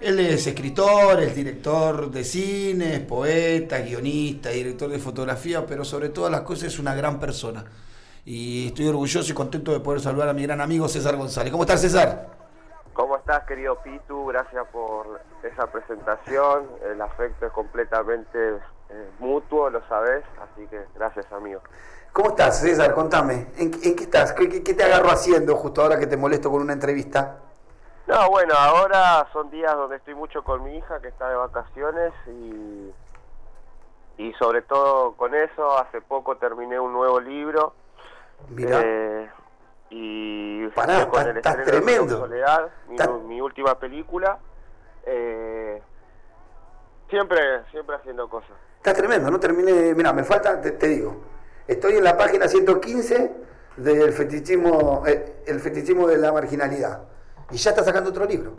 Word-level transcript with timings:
Él 0.00 0.18
es 0.18 0.46
escritor, 0.46 1.20
es 1.20 1.34
director 1.34 2.10
de 2.10 2.24
cine, 2.24 2.94
es 2.94 3.00
poeta, 3.00 3.80
guionista, 3.80 4.48
director 4.48 4.88
de 4.88 4.98
fotografía, 4.98 5.66
pero 5.66 5.84
sobre 5.84 6.08
todas 6.08 6.32
las 6.32 6.40
cosas 6.40 6.68
es 6.68 6.78
una 6.78 6.94
gran 6.94 7.20
persona. 7.20 7.66
Y 8.24 8.68
estoy 8.68 8.88
orgulloso 8.88 9.30
y 9.30 9.34
contento 9.34 9.72
de 9.72 9.80
poder 9.80 10.00
saludar 10.00 10.30
a 10.30 10.32
mi 10.32 10.44
gran 10.44 10.62
amigo 10.62 10.88
César 10.88 11.16
González. 11.16 11.52
¿Cómo 11.52 11.64
estás, 11.64 11.82
César? 11.82 12.28
¿Cómo 12.94 13.14
estás, 13.14 13.44
querido 13.44 13.78
Pitu? 13.82 14.24
Gracias 14.24 14.66
por 14.72 15.20
esa 15.42 15.66
presentación. 15.66 16.66
El 16.90 17.02
afecto 17.02 17.44
es 17.44 17.52
completamente 17.52 18.38
eh, 18.88 19.10
mutuo, 19.18 19.68
lo 19.68 19.86
sabes, 19.86 20.24
así 20.40 20.66
que 20.68 20.80
gracias, 20.94 21.30
amigo. 21.30 21.60
¿Cómo 22.14 22.30
estás, 22.30 22.58
César? 22.58 22.94
Contame. 22.94 23.48
¿En, 23.58 23.70
qué 23.70 24.04
estás? 24.04 24.32
¿Qué, 24.32 24.62
¿Qué 24.62 24.72
te 24.72 24.82
agarro 24.82 25.10
haciendo 25.10 25.56
justo 25.56 25.82
ahora 25.82 25.98
que 25.98 26.06
te 26.06 26.16
molesto 26.16 26.50
con 26.50 26.62
una 26.62 26.72
entrevista? 26.72 27.49
No, 28.06 28.28
bueno, 28.30 28.54
ahora 28.54 29.28
son 29.32 29.50
días 29.50 29.74
donde 29.74 29.96
estoy 29.96 30.14
mucho 30.14 30.42
con 30.42 30.64
mi 30.64 30.76
hija 30.76 31.00
que 31.00 31.08
está 31.08 31.28
de 31.28 31.36
vacaciones 31.36 32.12
y, 32.26 32.92
y 34.18 34.32
sobre 34.34 34.62
todo 34.62 35.12
con 35.12 35.34
eso, 35.34 35.78
hace 35.78 36.00
poco 36.00 36.36
terminé 36.36 36.80
un 36.80 36.92
nuevo 36.92 37.20
libro. 37.20 37.74
Mira. 38.48 38.80
Eh, 38.82 39.30
y 39.90 40.66
Pará, 40.68 41.08
con 41.08 41.28
el 41.28 41.36
estás 41.36 41.58
estreno 41.58 41.80
de 41.80 41.84
tremendo. 41.84 42.18
Soledad, 42.18 42.70
mi, 42.88 42.96
mi 43.26 43.40
última 43.40 43.78
película. 43.78 44.38
Eh, 45.04 45.82
siempre, 47.08 47.64
siempre 47.70 47.96
haciendo 47.96 48.28
cosas. 48.28 48.52
Estás 48.76 48.94
tremendo, 48.94 49.30
no 49.30 49.38
terminé. 49.38 49.94
Mira, 49.94 50.12
me 50.12 50.24
falta, 50.24 50.60
te, 50.60 50.72
te 50.72 50.88
digo. 50.88 51.16
Estoy 51.66 51.94
en 51.96 52.04
la 52.04 52.16
página 52.16 52.48
115 52.48 53.32
del 53.76 54.12
fetichismo, 54.12 55.04
eh, 55.06 55.42
el 55.46 55.60
fetichismo 55.60 56.08
de 56.08 56.18
la 56.18 56.32
marginalidad. 56.32 57.02
Y 57.50 57.56
ya 57.56 57.70
está 57.70 57.82
sacando 57.84 58.10
otro 58.10 58.24
libro. 58.26 58.52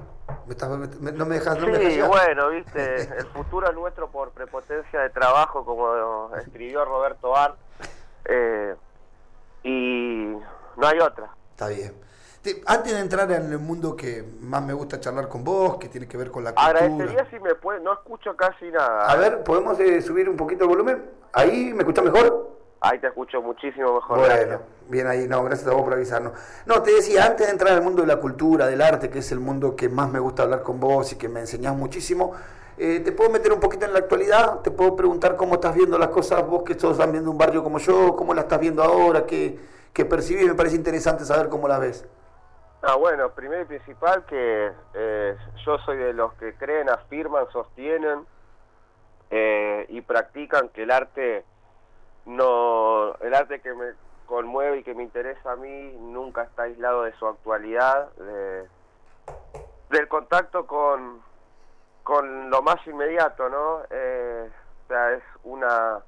Me 0.46 0.52
estás- 0.54 0.70
me- 1.00 1.12
no 1.12 1.26
me 1.26 1.36
dejas, 1.36 1.58
no 1.60 1.68
me 1.68 1.78
dejas 1.78 1.94
Sí, 1.94 2.02
bueno, 2.02 2.50
viste, 2.50 2.96
el 3.20 3.26
futuro 3.28 3.70
es 3.70 3.74
nuestro 3.76 4.10
por 4.10 4.32
prepotencia 4.32 5.00
de 5.02 5.10
trabajo, 5.10 5.64
como 5.66 6.36
escribió 6.36 6.84
Roberto 6.86 7.36
Ar, 7.36 7.56
eh, 8.26 8.76
y 9.64 10.36
no 10.78 10.88
hay 10.88 11.00
otra. 11.00 11.30
Está 11.52 11.68
bien. 11.70 11.94
Te- 12.42 12.62
antes 12.66 12.92
de 12.92 13.00
entrar 13.00 13.32
en 13.32 13.52
el 13.52 13.60
mundo 13.60 13.96
que 13.96 14.26
más 14.42 14.64
me 14.64 14.74
gusta 14.74 15.00
charlar 15.00 15.30
con 15.30 15.44
vos, 15.44 15.78
que 15.78 15.88
tiene 15.90 16.08
que 16.08 16.18
ver 16.18 16.32
con 16.32 16.44
la 16.44 16.54
cultura. 16.56 16.70
Agradecería 16.86 17.30
si 17.30 17.40
me 17.40 17.54
puede, 17.56 17.80
no 17.82 17.94
escucho 17.94 18.36
casi 18.36 18.72
nada. 18.72 19.10
A 19.12 19.16
ver, 19.16 19.44
¿podemos 19.44 19.80
eh, 19.80 20.02
subir 20.02 20.28
un 20.28 20.36
poquito 20.36 20.64
el 20.64 20.70
volumen? 20.70 21.06
¿Ahí 21.34 21.72
me 21.74 21.80
escuchás 21.82 22.04
mejor? 22.04 22.51
Ahí 22.82 22.98
te 22.98 23.08
escucho 23.08 23.42
muchísimo 23.44 23.94
mejor. 23.94 24.18
Bueno, 24.18 24.34
gracias. 24.34 24.62
bien 24.88 25.06
ahí, 25.06 25.28
no, 25.28 25.44
gracias 25.44 25.68
a 25.68 25.74
vos 25.74 25.84
por 25.84 25.94
avisarnos. 25.94 26.34
No, 26.66 26.82
te 26.82 26.92
decía, 26.92 27.28
antes 27.28 27.46
de 27.46 27.52
entrar 27.52 27.74
al 27.74 27.84
mundo 27.84 28.02
de 28.02 28.08
la 28.08 28.18
cultura, 28.18 28.66
del 28.66 28.82
arte, 28.82 29.12
que 29.12 29.20
es 29.20 29.32
el 29.32 29.40
mundo 29.40 29.76
que 29.76 29.88
más 29.88 30.10
me 30.10 30.20
gusta 30.20 30.44
hablar 30.44 30.64
con 30.64 30.80
vos 30.80 31.14
y 31.14 31.18
que 31.18 31.30
me 31.30 31.42
enseñás 31.42 31.76
muchísimo, 31.76 32.34
eh, 32.80 33.00
te 33.02 33.12
puedo 33.12 33.30
meter 33.30 33.54
un 33.54 33.60
poquito 33.60 33.86
en 33.86 33.94
la 33.94 34.00
actualidad, 34.00 34.62
te 34.62 34.72
puedo 34.72 34.96
preguntar 34.96 35.36
cómo 35.36 35.56
estás 35.56 35.76
viendo 35.76 36.00
las 36.00 36.08
cosas, 36.08 36.46
vos 36.48 36.64
que 36.64 36.74
estás 36.74 36.98
viendo 37.12 37.30
un 37.30 37.38
barrio 37.38 37.64
como 37.64 37.78
yo, 37.78 38.16
cómo 38.16 38.34
la 38.34 38.42
estás 38.42 38.60
viendo 38.60 38.82
ahora, 38.82 39.28
qué, 39.28 39.60
qué 39.94 40.04
percibís, 40.04 40.48
me 40.48 40.56
parece 40.56 40.76
interesante 40.76 41.24
saber 41.24 41.50
cómo 41.50 41.68
la 41.68 41.78
ves. 41.78 42.08
Ah, 42.82 42.96
bueno, 42.96 43.30
primero 43.30 43.62
y 43.62 43.66
principal 43.66 44.26
que 44.26 44.72
eh, 44.96 45.38
yo 45.64 45.78
soy 45.86 45.98
de 45.98 46.14
los 46.14 46.34
que 46.34 46.56
creen, 46.56 46.90
afirman, 46.90 47.46
sostienen 47.54 48.26
eh, 49.30 49.86
y 49.90 50.02
practican 50.02 50.70
que 50.70 50.82
el 50.82 50.90
arte 50.90 51.46
no, 52.26 53.16
el 53.16 53.34
arte 53.34 53.62
que 53.62 53.74
me 53.74 53.94
conmueve 54.26 54.78
y 54.80 54.84
que 54.84 54.94
me 54.94 55.04
interesa 55.04 55.52
a 55.52 55.56
mí 55.56 55.94
nunca 56.00 56.44
está 56.44 56.64
aislado 56.64 57.04
de 57.04 57.14
su 57.14 57.28
actualidad, 57.28 58.12
de- 58.16 58.68
del 59.90 60.08
contacto 60.08 60.66
con, 60.66 61.22
con 62.04 62.50
lo 62.50 62.62
más 62.62 62.86
inmediato, 62.88 63.50
¿no? 63.50 63.82
Eh, 63.90 64.50
o 64.50 64.88
sea, 64.88 65.12
es 65.14 65.24
una, 65.44 66.02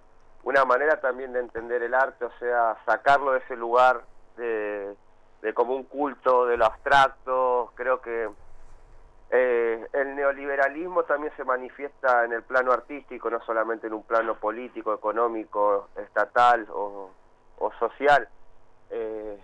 una 0.44 0.66
manera 0.66 1.00
también 1.02 1.34
de 1.34 1.40
entender 1.42 1.84
el 1.84 1.94
arte, 1.94 2.26
o 2.26 2.32
sea, 2.40 2.78
sacarlo 2.86 3.32
de 3.34 3.40
ese 3.40 3.56
lugar 3.58 4.04
de, 4.38 4.96
de 5.42 5.54
como 5.54 5.76
un 5.76 5.84
culto, 5.84 6.46
de 6.46 6.56
lo 6.58 6.66
abstracto, 6.66 7.72
creo 7.76 8.02
que 8.02 8.30
eh, 9.36 9.88
el 9.94 10.16
neoliberalismo 10.16 11.06
también 11.06 11.34
se 11.36 11.44
manifiesta 11.44 12.24
en 12.24 12.34
el 12.34 12.44
plano 12.44 12.72
artístico, 12.72 13.32
no 13.32 13.44
solamente 13.44 13.88
en 13.88 13.94
un 13.94 14.04
plano 14.04 14.36
político, 14.36 14.94
económico, 14.94 15.90
estatal 15.96 16.68
o, 16.70 17.10
social. 17.80 18.30
Eh, 18.92 19.40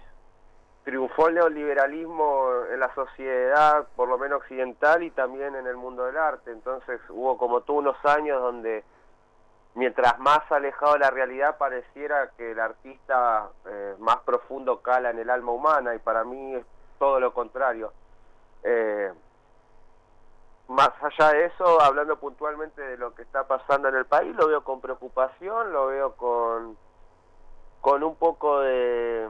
triunfó 0.84 1.30
el 1.30 1.36
neoliberalismo 1.36 2.66
en 2.72 2.80
la 2.80 2.94
sociedad, 2.94 3.88
por 3.96 4.08
lo 4.10 4.20
menos 4.20 4.42
occidental, 4.42 5.02
y 5.02 5.10
también 5.10 5.56
en 5.56 5.66
el 5.66 5.76
mundo 5.76 6.06
del 6.06 6.18
arte. 6.18 6.52
Entonces 6.52 7.02
hubo 7.10 7.40
como 7.40 7.62
tú 7.62 7.80
unos 7.80 7.98
años 8.06 8.40
donde, 8.40 8.84
mientras 9.74 10.20
más 10.20 10.52
alejado 10.52 11.00
la 11.00 11.10
realidad, 11.10 11.58
pareciera 11.58 12.30
que 12.38 12.52
el 12.52 12.60
artista 12.60 13.50
eh, 13.66 13.96
más 13.98 14.18
profundo 14.18 14.84
cala 14.84 15.10
en 15.10 15.18
el 15.18 15.32
alma 15.32 15.52
humana, 15.52 15.96
y 15.96 16.00
para 16.00 16.24
mí 16.24 16.54
es 16.54 16.66
todo 17.00 17.20
lo 17.20 17.34
contrario. 17.34 17.92
Eh, 18.62 19.12
más 20.70 20.92
allá 21.02 21.34
de 21.34 21.46
eso, 21.46 21.82
hablando 21.82 22.20
puntualmente 22.20 22.80
de 22.80 22.96
lo 22.96 23.16
que 23.16 23.24
está 23.24 23.48
pasando 23.48 23.88
en 23.90 23.96
el 23.96 24.06
país, 24.06 24.36
lo 24.36 24.48
veo 24.48 24.64
con 24.64 24.80
preocupación, 24.80 25.74
lo 25.74 25.88
veo 25.88 26.16
con, 26.16 26.78
con 27.82 28.04
un 28.04 28.16
poco 28.16 28.60
de, 28.60 29.28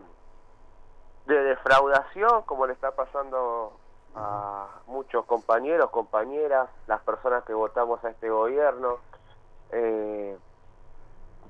de 1.28 1.44
defraudación, 1.44 2.42
como 2.44 2.68
le 2.68 2.74
está 2.74 2.92
pasando 2.92 3.72
a 4.16 4.68
muchos 4.88 5.24
compañeros, 5.26 5.90
compañeras, 5.92 6.70
las 6.88 7.02
personas 7.04 7.46
que 7.46 7.54
votamos 7.54 8.04
a 8.04 8.10
este 8.10 8.30
gobierno. 8.30 8.98
Eh, 9.72 10.38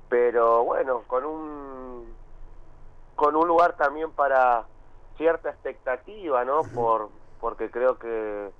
pero 0.08 0.62
bueno, 0.62 1.02
con 1.08 1.24
un 1.24 2.14
con 3.16 3.34
un 3.34 3.48
lugar 3.48 3.76
también 3.76 4.12
para 4.12 4.64
cierta 5.16 5.50
expectativa, 5.50 6.44
¿no? 6.44 6.62
Por 6.74 7.08
porque 7.40 7.72
creo 7.72 7.98
que 7.98 8.52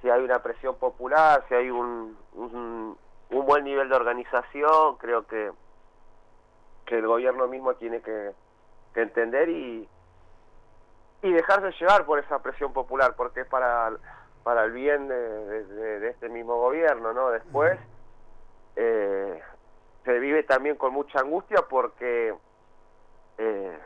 si 0.00 0.10
hay 0.10 0.22
una 0.22 0.42
presión 0.42 0.76
popular, 0.76 1.44
si 1.48 1.54
hay 1.54 1.70
un, 1.70 2.16
un, 2.32 2.98
buen 3.30 3.64
nivel 3.64 3.88
de 3.88 3.96
organización, 3.96 4.96
creo 4.96 5.26
que 5.26 5.50
que 6.84 6.98
el 6.98 7.06
gobierno 7.06 7.46
mismo 7.48 7.74
tiene 7.74 8.00
que, 8.00 8.32
entender 8.94 9.48
y 9.48 9.88
y 11.22 11.32
dejarse 11.32 11.72
llevar 11.78 12.04
por 12.06 12.18
esa 12.18 12.40
presión 12.42 12.72
popular, 12.72 13.14
porque 13.16 13.40
es 13.40 13.46
para 13.46 13.92
para 14.42 14.64
el 14.64 14.72
bien 14.72 15.08
de, 15.08 15.64
de- 15.64 16.08
este 16.08 16.28
mismo 16.28 16.56
gobierno, 16.56 17.12
¿no? 17.12 17.30
Después 17.30 17.78
eh, 18.76 19.42
se 20.04 20.18
vive 20.18 20.42
también 20.44 20.76
con 20.76 20.92
mucha 20.92 21.20
angustia 21.20 21.62
porque 21.68 22.34
eh, 23.36 23.78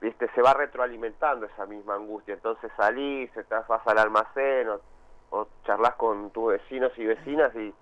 viste 0.00 0.28
se 0.34 0.42
va 0.42 0.54
retroalimentando 0.54 1.46
esa 1.46 1.66
misma 1.66 1.94
angustia 1.94 2.34
entonces 2.34 2.70
salís 2.76 3.30
te 3.32 3.42
vas 3.68 3.86
al 3.86 3.98
almacén 3.98 4.68
o 5.34 5.48
charlas 5.64 5.94
con 5.94 6.30
tus 6.30 6.52
vecinos 6.52 6.92
y 6.98 7.06
vecinas 7.06 7.54
y, 7.56 7.74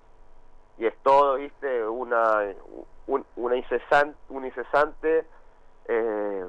y 0.78 0.86
es 0.86 0.94
todo 1.02 1.34
viste 1.34 1.84
una 1.86 2.54
un, 3.08 3.26
una 3.36 3.56
incesante 3.56 4.16
un 4.28 4.46
incesante 4.46 5.26
eh, 5.86 6.44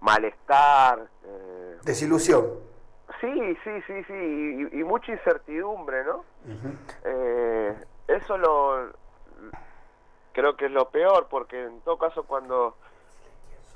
malestar 0.00 1.00
eh, 1.24 1.78
Desilusión. 1.82 2.46
sí 3.20 3.56
sí 3.64 3.70
sí 3.88 4.04
sí 4.04 4.68
y, 4.72 4.80
y 4.80 4.84
mucha 4.84 5.10
incertidumbre 5.12 6.04
no 6.04 6.24
eh, 7.04 7.76
eso 8.06 8.38
lo 8.38 8.92
creo 10.32 10.56
que 10.56 10.66
es 10.66 10.70
lo 10.70 10.88
peor 10.90 11.26
porque 11.28 11.64
en 11.64 11.80
todo 11.80 11.98
caso 11.98 12.22
cuando 12.22 12.76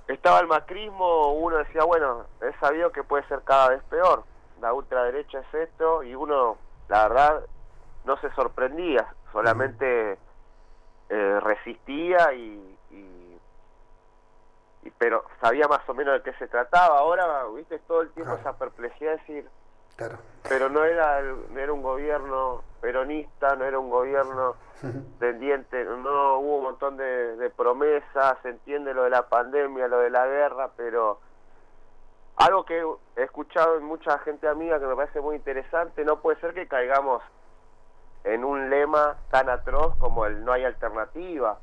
estaba 0.06 0.38
el 0.38 0.46
macrismo 0.46 1.32
uno 1.32 1.56
decía 1.58 1.82
bueno 1.82 2.26
es 2.42 2.54
sabido 2.60 2.92
que 2.92 3.02
puede 3.02 3.26
ser 3.26 3.40
cada 3.42 3.70
vez 3.70 3.82
peor 3.90 4.22
la 4.60 4.72
ultraderecha 4.72 5.40
es 5.40 5.54
esto 5.54 6.02
y 6.02 6.14
uno 6.14 6.58
la 6.88 7.08
verdad 7.08 7.42
no 8.04 8.16
se 8.18 8.30
sorprendía 8.32 9.06
solamente 9.32 10.18
eh, 11.08 11.40
resistía 11.40 12.32
y, 12.34 12.78
y- 12.90 13.38
y- 14.82 14.90
pero 14.98 15.24
sabía 15.40 15.66
más 15.68 15.86
o 15.88 15.94
menos 15.94 16.14
de 16.14 16.22
qué 16.22 16.36
se 16.38 16.48
trataba 16.48 16.98
ahora 16.98 17.44
viste 17.54 17.78
todo 17.80 18.02
el 18.02 18.10
tiempo 18.12 18.34
Claro. 18.34 18.40
esa 18.48 18.58
perplejidad 18.58 19.12
de 19.12 19.16
decir 19.18 19.50
Claro. 19.96 20.18
pero 20.48 20.68
no 20.68 20.84
era 20.84 21.18
el- 21.20 21.52
no 21.52 21.60
era 21.60 21.72
un 21.72 21.82
gobierno 21.82 22.62
peronista 22.80 23.54
no 23.56 23.64
era 23.64 23.78
un 23.78 23.90
gobierno 23.90 24.56
tendiente 25.18 25.84
no 25.84 26.38
hubo 26.38 26.56
un 26.58 26.62
montón 26.64 26.96
de, 26.96 27.36
de 27.36 27.50
promesas 27.50 28.36
se 28.42 28.50
entiende 28.50 28.92
lo 28.92 29.04
de 29.04 29.10
la 29.10 29.28
pandemia 29.28 29.88
lo 29.88 29.98
de 30.00 30.10
la 30.10 30.26
guerra 30.26 30.70
pero 30.76 31.20
algo 32.36 32.64
que 32.64 32.84
he 33.16 33.22
escuchado 33.22 33.76
en 33.76 33.84
mucha 33.84 34.18
gente 34.20 34.48
amiga 34.48 34.78
que 34.80 34.86
me 34.86 34.96
parece 34.96 35.20
muy 35.20 35.36
interesante 35.36 36.04
no 36.04 36.20
puede 36.20 36.40
ser 36.40 36.52
que 36.54 36.66
caigamos 36.66 37.22
en 38.24 38.44
un 38.44 38.70
lema 38.70 39.16
tan 39.30 39.48
atroz 39.48 39.94
como 39.98 40.26
el 40.26 40.44
no 40.44 40.52
hay 40.52 40.64
alternativa 40.64 41.58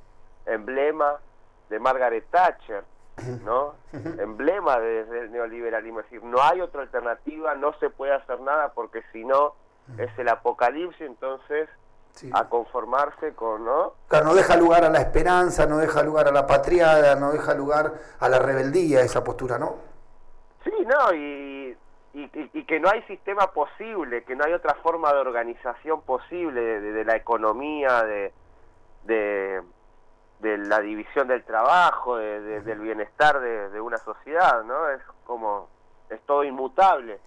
emblema 0.46 1.18
de 1.70 1.80
Margaret 1.80 2.26
Thatcher 2.32 2.84
¿no? 3.44 3.76
emblema 4.20 4.80
de- 4.80 5.06
del 5.06 5.32
neoliberalismo, 5.32 6.00
es 6.00 6.06
decir, 6.06 6.24
no 6.24 6.42
hay 6.42 6.62
otra 6.62 6.82
alternativa, 6.82 7.54
no 7.56 7.74
se 7.80 7.90
puede 7.90 8.14
hacer 8.14 8.40
nada 8.40 8.70
porque 8.74 9.04
si 9.12 9.24
no 9.26 9.54
es 9.98 10.10
el 10.18 10.28
apocalipsis, 10.30 11.02
entonces 11.02 11.70
a 12.34 12.50
conformarse 12.50 13.34
con, 13.36 13.64
¿no? 13.66 13.94
Claro, 14.08 14.26
no 14.26 14.34
deja 14.34 14.56
lugar 14.58 14.84
a 14.86 14.90
la 14.90 15.00
esperanza, 15.00 15.66
no 15.66 15.78
deja 15.78 16.02
lugar 16.04 16.28
a 16.28 16.32
la 16.32 16.48
patriada, 16.48 17.16
no 17.16 17.32
deja 17.32 17.54
lugar 17.54 17.94
a 18.20 18.28
la 18.30 18.40
rebeldía 18.40 19.02
esa 19.02 19.24
postura, 19.24 19.58
¿no? 19.58 19.76
Sí, 20.64 20.72
no, 20.86 21.14
y, 21.14 21.78
y, 22.14 22.64
que 22.66 22.80
no 22.80 22.90
hay 22.90 23.02
sistema 23.04 23.48
posible, 23.48 24.24
que 24.24 24.36
no 24.36 24.44
hay 24.44 24.54
otra 24.54 24.76
forma 24.76 25.12
de 25.14 25.20
organización 25.20 26.02
posible 26.02 26.62
de, 26.62 27.06
la 27.06 27.16
economía, 27.16 28.04
de, 28.04 28.34
de, 29.04 30.58
la 30.58 30.80
división 30.80 31.28
del 31.28 31.44
trabajo, 31.44 32.18
del 32.18 32.80
bienestar 32.80 33.40
de, 33.40 33.82
una 33.82 33.98
sociedad, 33.98 34.64
¿no? 34.64 34.90
Es 34.90 35.02
como, 35.26 35.70
es 36.10 36.20
todo 36.26 36.44
inmutable. 36.44 37.20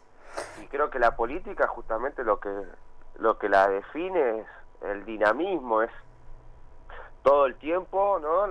Y 0.62 0.66
creo 0.66 0.90
que 0.90 0.98
la 0.98 1.16
política 1.16 1.66
justamente 1.66 2.24
lo 2.24 2.38
que, 2.38 2.50
lo 3.18 3.38
que 3.38 3.48
la 3.48 3.68
define 3.68 4.40
es 4.40 4.46
el 4.82 5.04
dinamismo, 5.04 5.82
es 5.82 5.90
todo 7.24 7.46
el 7.46 7.56
tiempo, 7.56 8.18
¿no? 8.20 8.46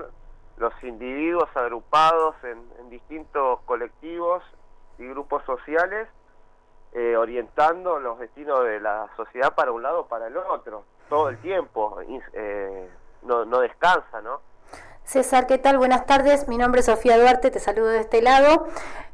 Los 0.58 0.74
individuos 0.84 1.50
agrupados 1.56 2.36
en, 2.44 2.90
distintos 2.90 3.60
colectivos 3.62 4.44
y 4.98 5.08
grupos 5.08 5.44
sociales, 5.46 6.08
eh, 6.94 7.16
orientando 7.18 8.00
los 8.00 8.20
destinos 8.20 8.64
de 8.66 8.80
la 8.80 9.10
sociedad 9.16 9.56
para 9.56 9.72
un 9.72 9.82
lado 9.82 10.02
o 10.02 10.08
para 10.08 10.28
el 10.28 10.38
otro, 10.38 10.84
todo 11.10 11.30
el 11.30 11.38
tiempo, 11.40 12.00
eh, 12.34 12.90
no, 13.24 13.46
no 13.46 13.60
descansa, 13.60 14.22
¿no? 14.22 14.42
César, 15.06 15.48
¿qué 15.48 15.58
tal? 15.58 15.78
Buenas 15.78 16.06
tardes. 16.06 16.48
Mi 16.48 16.58
nombre 16.58 16.80
es 16.80 16.86
Sofía 16.86 17.20
Duarte, 17.20 17.52
te 17.52 17.60
saludo 17.60 17.88
de 17.88 18.00
este 18.00 18.22
lado. 18.22 18.68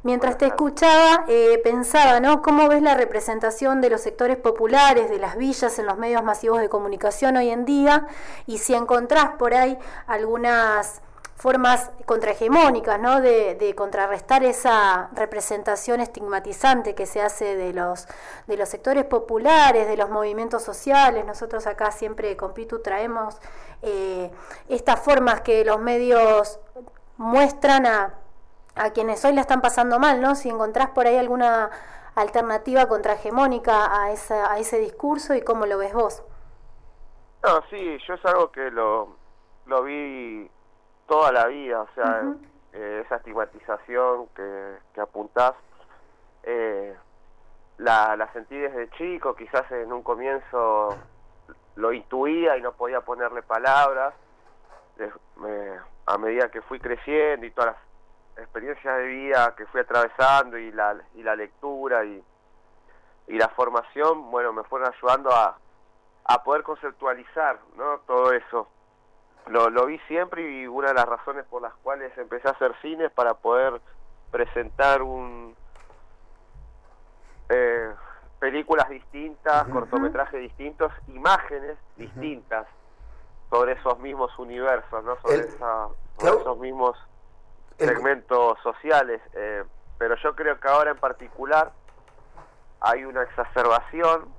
Mientras 0.04 0.38
te 0.38 0.46
escuchaba, 0.46 1.26
eh, 1.28 1.60
pensaba, 1.64 2.20
¿no? 2.20 2.44
¿Cómo 2.44 2.70
ves 2.70 2.84
la 2.84 2.94
representación 2.94 3.82
de 3.82 3.90
los 3.90 4.02
sectores 4.02 4.38
populares, 4.38 5.10
de 5.10 5.18
las 5.18 5.36
villas 5.36 5.80
en 5.80 5.88
los 5.88 5.98
medios 5.98 6.24
masivos 6.24 6.60
de 6.60 6.70
comunicación 6.70 7.38
hoy 7.38 7.50
en 7.50 7.66
día? 7.66 8.08
Y 8.46 8.60
si 8.60 8.76
encontrás 8.76 9.32
por 9.40 9.56
ahí 9.56 9.80
algunas 10.06 11.02
formas 11.40 11.90
contrahegemónicas, 12.06 13.00
¿no? 13.00 13.22
De, 13.22 13.74
contrarrestar 13.76 14.44
esa 14.44 15.10
representación 15.14 16.02
estigmatizante 16.02 16.96
que 16.96 17.06
se 17.06 17.22
hace 17.22 17.56
de 17.56 17.72
los, 17.72 18.08
de 18.48 18.58
los 18.58 18.68
sectores 18.68 19.06
populares, 19.06 19.88
de 19.88 19.96
los 19.96 20.10
movimientos 20.10 20.64
sociales. 20.64 21.26
Nosotros 21.26 21.66
acá 21.66 21.92
siempre 21.92 22.36
con 22.36 22.54
Pitu 22.54 22.82
traemos 22.82 23.38
eh, 23.82 24.32
estas 24.68 25.00
formas 25.00 25.40
que 25.40 25.64
los 25.64 25.80
medios 25.80 26.60
muestran 27.16 27.86
a, 27.86 28.16
a 28.76 28.90
quienes 28.90 29.24
hoy 29.24 29.34
la 29.34 29.42
están 29.42 29.62
pasando 29.62 29.98
mal, 29.98 30.20
¿no? 30.20 30.36
Si 30.36 30.50
encontrás 30.50 30.90
por 30.90 31.08
ahí 31.08 31.16
alguna 31.16 31.70
alternativa 32.16 32.90
contrahegemónica 32.90 34.04
a, 34.04 34.12
esa, 34.12 34.52
a 34.52 34.60
ese 34.60 34.78
discurso 34.78 35.34
y 35.36 35.42
cómo 35.42 35.66
lo 35.66 35.78
ves 35.78 35.94
vos. 35.94 36.22
No, 37.46 37.62
sí, 37.70 37.98
yo 38.06 38.16
es 38.16 38.26
algo 38.26 38.52
que 38.52 38.70
lo, 38.72 39.16
lo 39.68 39.84
vi 39.84 40.52
toda 41.10 41.32
la 41.32 41.48
vida, 41.48 41.82
o 41.82 41.88
sea, 41.96 42.24
eh, 42.72 43.02
esa 43.04 43.16
estigmatización 43.16 44.28
que, 44.36 44.78
que 44.94 45.02
apuntás, 45.02 45.56
eh, 46.44 46.96
la, 47.80 48.16
la 48.16 48.32
sentí 48.32 48.56
desde 48.56 48.90
chico, 48.92 49.36
quizás 49.36 49.70
en 49.72 49.92
un 49.92 50.04
comienzo 50.04 50.96
lo 51.76 51.94
intuía 51.94 52.58
y 52.58 52.62
no 52.62 52.74
podía 52.74 53.02
ponerle 53.02 53.42
palabras, 53.42 54.14
a 56.06 56.18
medida 56.18 56.52
que 56.52 56.62
fui 56.62 56.80
creciendo 56.80 57.46
y 57.46 57.52
todas 57.52 57.74
las 57.74 58.44
experiencias 58.44 58.98
de 58.98 59.08
vida 59.08 59.56
que 59.56 59.66
fui 59.68 59.82
atravesando 59.82 60.58
y 60.58 60.72
la, 60.72 60.96
y 61.16 61.24
la 61.24 61.36
lectura 61.36 62.06
y, 62.06 62.24
y 63.28 63.38
la 63.38 63.48
formación, 63.50 64.30
bueno, 64.30 64.54
me 64.54 64.64
fueron 64.64 64.94
ayudando 64.94 65.32
a, 65.32 65.58
a 66.26 66.44
poder 66.44 66.64
conceptualizar 66.64 67.60
¿no? 67.78 68.00
todo 68.06 68.32
eso 68.34 68.68
lo, 69.48 69.70
lo 69.70 69.86
vi 69.86 70.00
siempre 70.08 70.42
y 70.42 70.68
una 70.68 70.90
de 70.90 70.94
las 70.96 71.06
razones 71.06 71.46
por 71.46 71.62
las 71.62 71.74
cuales 71.76 72.16
empecé 72.18 72.48
a 72.48 72.52
hacer 72.52 72.74
cine 72.82 73.06
es 73.06 73.12
para 73.12 73.34
poder 73.34 73.82
presentar 74.32 75.02
un 75.02 75.56
eh, 77.50 77.92
películas 78.40 78.90
distintas, 78.90 79.68
cortometrajes 79.68 80.40
distintos, 80.40 80.92
imágenes 81.08 81.78
distintas 81.98 82.68
sobre 83.50 83.74
esos 83.74 84.00
mismos 84.00 84.38
universos, 84.38 85.04
¿no? 85.04 85.20
sobre, 85.22 85.50
esos 86.20 86.58
mismos 86.60 86.98
segmentos 87.78 88.60
sociales. 88.62 89.22
Eh, 89.34 89.64
pero 89.98 90.16
yo 90.18 90.36
creo 90.36 90.60
que 90.60 90.68
ahora 90.68 90.92
en 90.92 90.98
particular 90.98 91.72
hay 92.80 93.04
una 93.04 93.24
exacerbación 93.24 94.30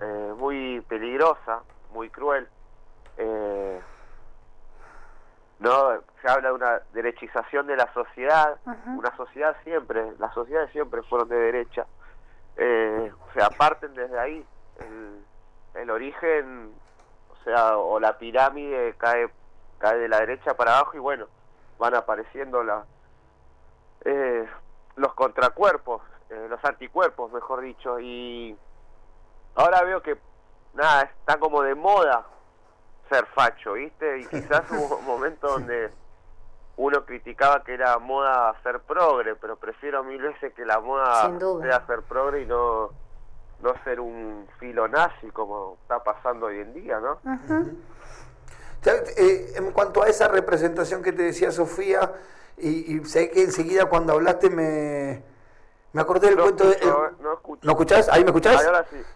eh, 0.00 0.34
muy 0.36 0.80
peligrosa, 0.88 1.62
muy 1.92 2.10
cruel, 2.10 2.48
eh, 3.16 3.80
no 5.62 6.00
se 6.20 6.28
habla 6.28 6.48
de 6.48 6.54
una 6.54 6.82
derechización 6.92 7.66
de 7.66 7.76
la 7.76 7.92
sociedad 7.92 8.58
una 8.86 9.16
sociedad 9.16 9.56
siempre 9.64 10.12
las 10.18 10.34
sociedades 10.34 10.70
siempre 10.72 11.02
fueron 11.02 11.28
de 11.28 11.36
derecha. 11.36 11.86
Eh, 12.56 13.12
o 13.28 13.32
sea 13.32 13.48
parten 13.50 13.94
desde 13.94 14.18
ahí. 14.18 14.46
El, 15.74 15.90
origen 15.90 16.72
o 17.30 17.44
sea 17.44 17.76
o 17.76 17.98
la 18.00 18.18
pirámide 18.18 18.94
cae 18.98 19.28
cae 19.78 19.98
de 19.98 20.08
la 20.08 20.20
derecha 20.20 20.54
para 20.54 20.76
abajo 20.76 20.96
y 20.96 21.00
bueno 21.00 21.26
van 21.78 21.94
apareciendo 21.94 22.62
la, 22.62 22.84
eh, 24.04 24.46
los 24.96 25.14
contracuerpos 25.14 26.02
eh, 26.30 26.46
los 26.48 26.64
anticuerpos 26.64 27.30
mejor 27.32 27.60
dicho. 27.60 28.00
Y 28.00 28.56
ahora 29.54 29.82
veo 29.82 30.02
que 30.02 30.16
nada 30.74 31.02
está 31.02 31.38
como 31.38 31.62
de 31.62 31.74
moda 31.74 32.26
ser 33.12 33.26
facho, 33.26 33.74
¿viste? 33.74 34.20
Y 34.20 34.26
quizás 34.26 34.62
hubo 34.70 34.96
un 34.96 35.04
momento 35.04 35.48
donde 35.48 35.90
uno 36.76 37.04
criticaba 37.04 37.62
que 37.62 37.74
era 37.74 37.98
moda 37.98 38.54
ser 38.62 38.80
progre, 38.80 39.36
pero 39.36 39.56
prefiero 39.56 40.02
mil 40.02 40.22
veces 40.22 40.52
que 40.54 40.64
la 40.64 40.80
moda 40.80 41.30
sea 41.60 41.86
ser 41.86 42.02
progre 42.02 42.42
y 42.42 42.46
no, 42.46 42.90
no 43.60 43.74
ser 43.84 44.00
un 44.00 44.46
filo 44.58 44.88
nazi 44.88 45.30
como 45.30 45.76
está 45.82 46.02
pasando 46.02 46.46
hoy 46.46 46.60
en 46.60 46.72
día, 46.72 46.98
¿no? 46.98 47.18
Eh, 48.84 49.52
en 49.54 49.70
cuanto 49.70 50.02
a 50.02 50.08
esa 50.08 50.26
representación 50.28 51.02
que 51.02 51.12
te 51.12 51.22
decía 51.22 51.52
Sofía, 51.52 52.12
y, 52.56 52.96
y 52.96 53.04
sé 53.04 53.30
que 53.30 53.42
enseguida 53.42 53.86
cuando 53.86 54.14
hablaste 54.14 54.50
me, 54.50 55.22
me 55.92 56.00
acordé 56.00 56.28
del 56.28 56.38
cuento 56.38 56.68
de... 56.68 56.78
¿No 57.62 57.72
escuchás? 57.72 58.08
¿Ahí 58.08 58.22
me 58.24 58.30
escuchás? 58.30 58.60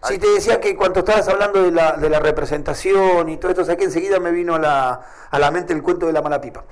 sí. 0.03 0.17
te 0.17 0.27
decía 0.29 0.61
que 0.61 0.75
cuando 0.75 0.99
estabas 0.99 1.27
hablando 1.27 1.63
de 1.63 1.71
la, 1.71 1.93
de 1.93 2.09
la 2.09 2.19
representación 2.19 3.27
y 3.29 3.37
todo 3.37 3.51
esto, 3.51 3.65
sé 3.65 3.75
que 3.75 3.83
enseguida 3.83 4.19
me 4.19 4.31
vino 4.31 4.55
a 4.55 4.59
la, 4.59 5.01
a 5.29 5.39
la 5.39 5.51
mente 5.51 5.73
el 5.73 5.83
cuento 5.83 6.07
de 6.07 6.13
la 6.13 6.21
mala 6.21 6.39
pipa. 6.39 6.63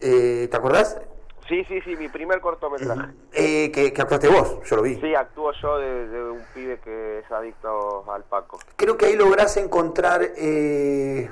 Eh, 0.00 0.46
¿Te 0.50 0.56
acordás? 0.56 1.00
Sí, 1.48 1.64
sí, 1.64 1.80
sí, 1.80 1.96
mi 1.96 2.08
primer 2.08 2.40
cortometraje. 2.42 3.14
Eh, 3.32 3.72
que, 3.72 3.90
que, 3.94 4.02
actuaste 4.02 4.28
vos, 4.28 4.58
yo 4.68 4.76
lo 4.76 4.82
vi. 4.82 4.96
Sí, 4.96 5.14
actúo 5.14 5.50
yo 5.52 5.78
de, 5.78 6.30
un 6.30 6.44
pibe 6.52 6.78
que 6.80 7.20
es 7.20 7.32
adicto 7.32 8.04
al 8.12 8.22
Paco. 8.24 8.58
Creo 8.76 8.98
que 8.98 9.06
ahí 9.06 9.16
lográs 9.16 9.56
encontrar... 9.56 10.20
Eh, 10.36 11.30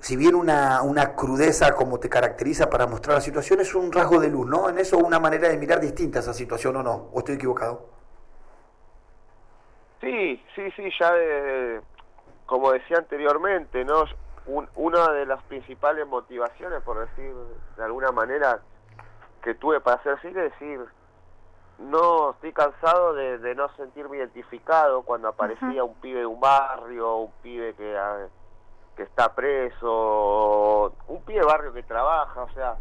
si 0.00 0.16
bien 0.16 0.34
una, 0.34 0.82
una, 0.82 1.14
crudeza 1.14 1.74
como 1.74 2.00
te 2.00 2.08
caracteriza 2.08 2.68
para 2.68 2.86
mostrar 2.86 3.16
la 3.16 3.20
situación, 3.20 3.60
es 3.60 3.74
un 3.74 3.92
rasgo 3.92 4.18
de 4.18 4.28
luz, 4.28 4.46
¿no? 4.46 4.68
En 4.68 4.78
eso 4.78 4.98
una 4.98 5.20
manera 5.20 5.48
de 5.48 5.56
mirar 5.56 5.80
distinta 5.80 6.18
esa 6.18 6.32
situación 6.32 6.76
o 6.76 6.82
no, 6.82 7.10
o 7.12 7.18
estoy 7.18 7.36
equivocado. 7.36 7.86
Sí, 10.00 10.42
sí, 10.54 10.70
sí, 10.76 10.90
ya 10.98 11.12
como 12.46 12.72
decía 12.72 12.98
anteriormente, 12.98 13.84
¿no? 13.84 14.04
una 14.74 15.12
de 15.12 15.26
las 15.26 15.42
principales 15.44 16.04
motivaciones, 16.06 16.82
por 16.82 16.98
decir 16.98 17.32
de 17.76 17.84
alguna 17.84 18.10
manera, 18.10 18.60
que 19.42 19.54
tuve 19.54 19.80
para 19.80 19.98
hacer 19.98 20.18
cine 20.20 20.46
es 20.46 20.52
decir, 20.52 20.80
no 21.78 22.32
estoy 22.32 22.52
cansado 22.52 23.14
de, 23.14 23.54
no 23.54 23.68
sentirme 23.76 24.16
identificado 24.16 25.02
cuando 25.02 25.28
aparecía 25.28 25.84
un 25.84 25.94
pibe 25.94 26.20
de 26.20 26.26
un 26.26 26.40
barrio, 26.40 27.16
un 27.16 27.32
pibe 27.42 27.74
que 27.74 27.96
que 29.00 29.04
está 29.04 29.34
preso, 29.34 30.92
un 31.08 31.22
pie 31.22 31.40
de 31.40 31.46
barrio 31.46 31.72
que 31.72 31.82
trabaja, 31.82 32.42
o 32.42 32.50
sea, 32.50 32.76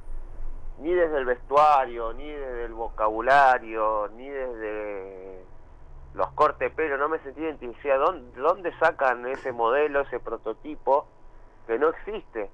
ni 0.79 0.93
desde 0.93 1.17
el 1.17 1.23
vestuario, 1.23 2.11
ni 2.11 2.29
desde 2.29 2.65
el 2.65 2.73
vocabulario, 2.73 4.09
ni 4.17 4.27
desde 4.27 5.45
los 6.15 6.29
cortes 6.31 6.59
de 6.59 6.75
pelo, 6.75 6.97
no 6.97 7.07
me 7.07 7.19
sentí 7.19 7.39
identificado. 7.39 8.07
¿Dónde, 8.07 8.41
¿Dónde 8.41 8.77
sacan 8.79 9.25
ese 9.27 9.53
modelo, 9.53 10.01
ese 10.01 10.19
prototipo 10.19 11.07
que 11.65 11.79
no 11.79 11.87
existe? 11.87 12.49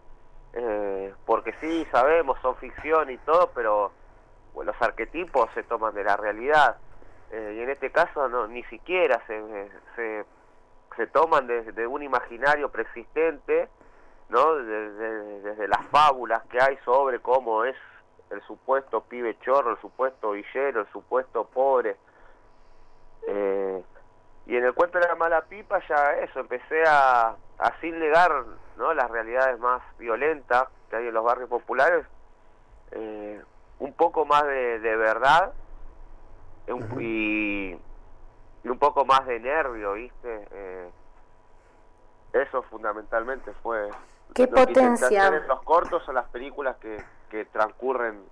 Eh, 0.54 1.12
porque 1.26 1.56
sí, 1.60 1.88
sabemos, 1.90 2.38
son 2.44 2.56
ficción 2.58 3.10
y 3.10 3.18
todo, 3.18 3.50
pero 3.56 3.92
los 4.64 4.80
arquetipos 4.80 5.50
se 5.56 5.64
toman 5.64 5.96
de 5.96 6.04
la 6.04 6.16
realidad. 6.18 6.78
Eh, 7.32 7.56
y 7.58 7.62
en 7.64 7.72
este 7.72 7.90
caso 7.90 8.30
no 8.30 8.46
ni 8.46 8.62
siquiera 8.66 9.26
se 9.26 10.24
se 10.96 11.08
toman 11.08 11.48
desde 11.48 11.88
un 11.88 12.04
imaginario 12.04 12.70
preexistente, 12.70 13.70
¿no? 14.30 14.56
Desde, 14.56 15.68
las 15.68 15.86
fábulas 15.88 16.44
que 16.46 16.62
hay 16.62 16.78
sobre 16.86 17.20
cómo 17.20 17.64
es 17.64 17.76
el 18.30 18.42
supuesto 18.44 19.02
pibe 19.02 19.38
chorro, 19.40 19.72
el 19.72 19.82
supuesto 19.82 20.32
villero, 20.32 20.82
el 20.82 20.88
supuesto 20.92 21.46
pobre. 21.46 21.98
Eh, 23.28 23.84
la 24.48 25.16
mala 25.16 25.42
pipa 25.42 25.82
ya 25.88 26.14
eso, 26.18 26.40
empecé 26.40 26.84
a, 26.88 27.36
así 27.58 27.92
negar 27.92 28.32
¿no? 28.78 28.94
las 28.94 29.10
realidades 29.10 29.60
más 29.60 29.82
violentas 29.98 30.68
que 30.90 30.98
hay 30.98 31.08
en 31.08 31.14
los 31.14 31.24
barrios 31.24 31.50
populares, 31.50 32.06
eh, 32.92 33.42
un 33.80 33.94
poco 33.94 34.26
más 34.26 34.44
de, 34.46 34.96
verdad 34.96 35.54
y, 37.00 37.78
un 38.72 38.80
poco 38.80 39.06
más 39.06 39.26
de 39.26 39.40
nervio, 39.40 39.94
¿viste? 39.94 40.48
Eh, 40.52 40.90
eso 42.34 42.64
fundamentalmente 42.64 43.52
fue... 43.64 43.90
¿Qué 44.34 44.48
potencia? 44.48 45.32
los 45.48 45.62
cortos 45.64 46.08
o 46.10 46.14
las 46.14 46.28
películas 46.30 46.76
que, 46.78 47.02
que 47.30 47.46
transcurren 47.46 48.24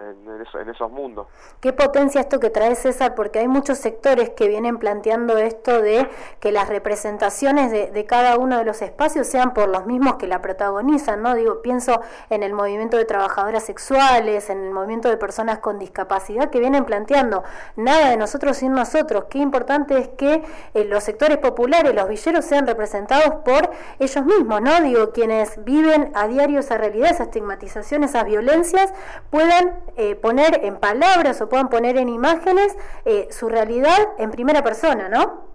en, 0.00 0.70
esos 0.70 0.90
mundos. 0.90 1.26
Qué 1.60 1.72
potencia 1.72 2.20
esto 2.20 2.40
que 2.40 2.50
trae 2.50 2.74
César, 2.74 3.14
porque 3.14 3.38
hay 3.38 3.48
muchos 3.48 3.78
sectores 3.78 4.30
que 4.30 4.48
vienen 4.48 4.78
planteando 4.78 5.38
esto 5.38 5.80
de 5.80 6.08
que 6.40 6.52
las 6.52 6.68
representaciones 6.68 7.70
de, 7.70 8.06
cada 8.06 8.36
uno 8.36 8.58
de 8.58 8.64
los 8.64 8.82
espacios 8.82 9.26
sean 9.26 9.54
por 9.54 9.68
los 9.68 9.86
mismos 9.86 10.16
que 10.16 10.26
la 10.26 10.40
protagonizan, 10.42 11.22
¿no? 11.22 11.34
Digo, 11.34 11.62
pienso 11.62 12.00
en 12.30 12.42
el 12.42 12.52
movimiento 12.52 12.96
de 12.96 13.04
trabajadoras 13.04 13.64
sexuales, 13.64 14.50
en 14.50 14.64
el 14.64 14.70
movimiento 14.70 15.08
de 15.08 15.16
personas 15.16 15.58
con 15.58 15.78
discapacidad 15.78 16.50
que 16.50 16.60
vienen 16.60 16.84
planteando 16.84 17.42
nada 17.76 18.10
de 18.10 18.16
nosotros 18.16 18.58
sin 18.58 18.72
nosotros. 18.72 19.24
Qué 19.30 19.38
importante 19.38 19.98
es 19.98 20.08
que 20.08 20.42
eh, 20.74 20.84
los 20.84 21.04
sectores 21.04 21.38
populares, 21.38 21.94
los 21.94 22.08
villeros, 22.08 22.44
sean 22.44 22.66
representados 22.66 23.42
por 23.44 23.70
ellos 23.98 24.24
mismos, 24.24 24.60
¿no? 24.62 24.80
Digo, 24.80 25.10
quienes 25.12 25.64
viven 25.64 26.12
a 26.14 26.28
diario 26.28 26.60
esa 26.60 26.76
realidad, 26.76 27.10
esa 27.10 27.24
estigmatización, 27.24 28.04
esas 28.04 28.24
violencias, 28.24 28.92
puedan 29.30 29.85
eh, 29.96 30.14
poner 30.16 30.64
en 30.64 30.78
palabras 30.78 31.40
o 31.40 31.48
puedan 31.48 31.68
poner 31.68 31.96
en 31.96 32.08
imágenes 32.08 32.76
eh, 33.04 33.28
su 33.30 33.48
realidad 33.48 33.96
en 34.18 34.30
primera 34.30 34.62
persona, 34.62 35.08
¿no? 35.08 35.46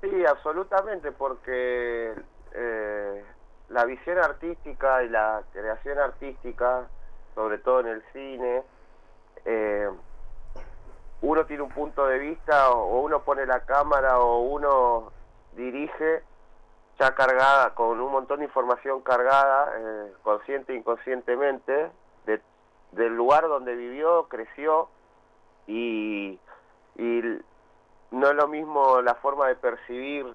Sí, 0.00 0.24
absolutamente, 0.24 1.10
porque 1.12 2.14
eh, 2.52 3.24
la 3.70 3.84
visión 3.84 4.18
artística 4.18 5.02
y 5.02 5.08
la 5.08 5.42
creación 5.52 5.98
artística, 5.98 6.86
sobre 7.34 7.58
todo 7.58 7.80
en 7.80 7.86
el 7.88 8.02
cine, 8.12 8.62
uno 11.22 11.46
tiene 11.46 11.62
un 11.62 11.70
punto 11.70 12.06
de 12.06 12.18
vista 12.18 12.70
o 12.70 13.00
uno 13.00 13.22
pone 13.22 13.46
la 13.46 13.60
cámara 13.60 14.18
o 14.18 14.40
uno 14.40 15.12
dirige 15.56 16.22
ya 16.98 17.14
cargada, 17.14 17.74
con 17.74 18.00
un 18.00 18.10
montón 18.10 18.40
de 18.40 18.46
información 18.46 19.02
cargada, 19.02 19.72
consciente 20.22 20.72
e 20.72 20.76
inconscientemente, 20.76 21.90
del 22.92 23.14
lugar 23.14 23.48
donde 23.48 23.74
vivió, 23.74 24.24
creció 24.28 24.88
y, 25.66 26.38
y 26.96 27.20
no 28.10 28.28
es 28.28 28.34
lo 28.34 28.48
mismo 28.48 29.00
la 29.02 29.14
forma 29.16 29.48
de 29.48 29.56
percibir 29.56 30.34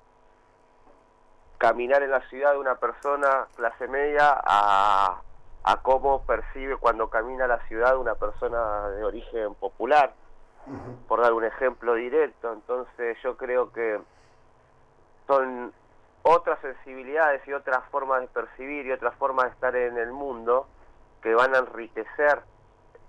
caminar 1.57 2.01
en 2.03 2.11
la 2.11 2.21
ciudad 2.29 2.53
de 2.53 2.59
una 2.59 2.75
persona 2.75 3.47
clase 3.55 3.87
media 3.87 4.41
a, 4.43 5.21
a 5.63 5.77
cómo 5.83 6.23
percibe 6.23 6.77
cuando 6.77 7.09
camina 7.09 7.47
la 7.47 7.59
ciudad 7.67 7.97
una 7.97 8.15
persona 8.15 8.89
de 8.89 9.03
origen 9.03 9.53
popular, 9.55 10.13
por 11.07 11.21
dar 11.21 11.33
un 11.33 11.43
ejemplo 11.43 11.93
directo. 11.93 12.51
Entonces 12.51 13.17
yo 13.23 13.37
creo 13.37 13.71
que 13.71 13.99
son 15.27 15.71
otras 16.23 16.59
sensibilidades 16.61 17.47
y 17.47 17.53
otras 17.53 17.83
formas 17.89 18.21
de 18.21 18.27
percibir 18.27 18.85
y 18.85 18.91
otras 18.91 19.15
formas 19.15 19.45
de 19.45 19.51
estar 19.51 19.75
en 19.75 19.97
el 19.97 20.11
mundo 20.11 20.67
que 21.21 21.33
van 21.33 21.55
a 21.55 21.59
enriquecer 21.59 22.41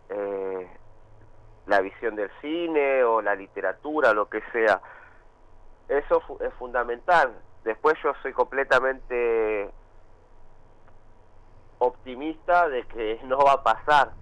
eh, 0.08 0.68
la 1.66 1.80
visión 1.80 2.16
del 2.16 2.30
cine 2.40 3.04
o 3.04 3.22
la 3.22 3.34
literatura, 3.34 4.12
lo 4.12 4.28
que 4.28 4.42
sea. 4.52 4.80
Eso 5.88 6.22
es 6.40 6.52
fundamental. 6.54 7.32
Después 7.64 7.96
yo 8.02 8.12
soy 8.22 8.32
completamente 8.32 9.70
optimista 11.78 12.68
de 12.68 12.84
que 12.84 13.20
no 13.24 13.38
va 13.38 13.52
a 13.52 13.62
pasar 13.62 14.12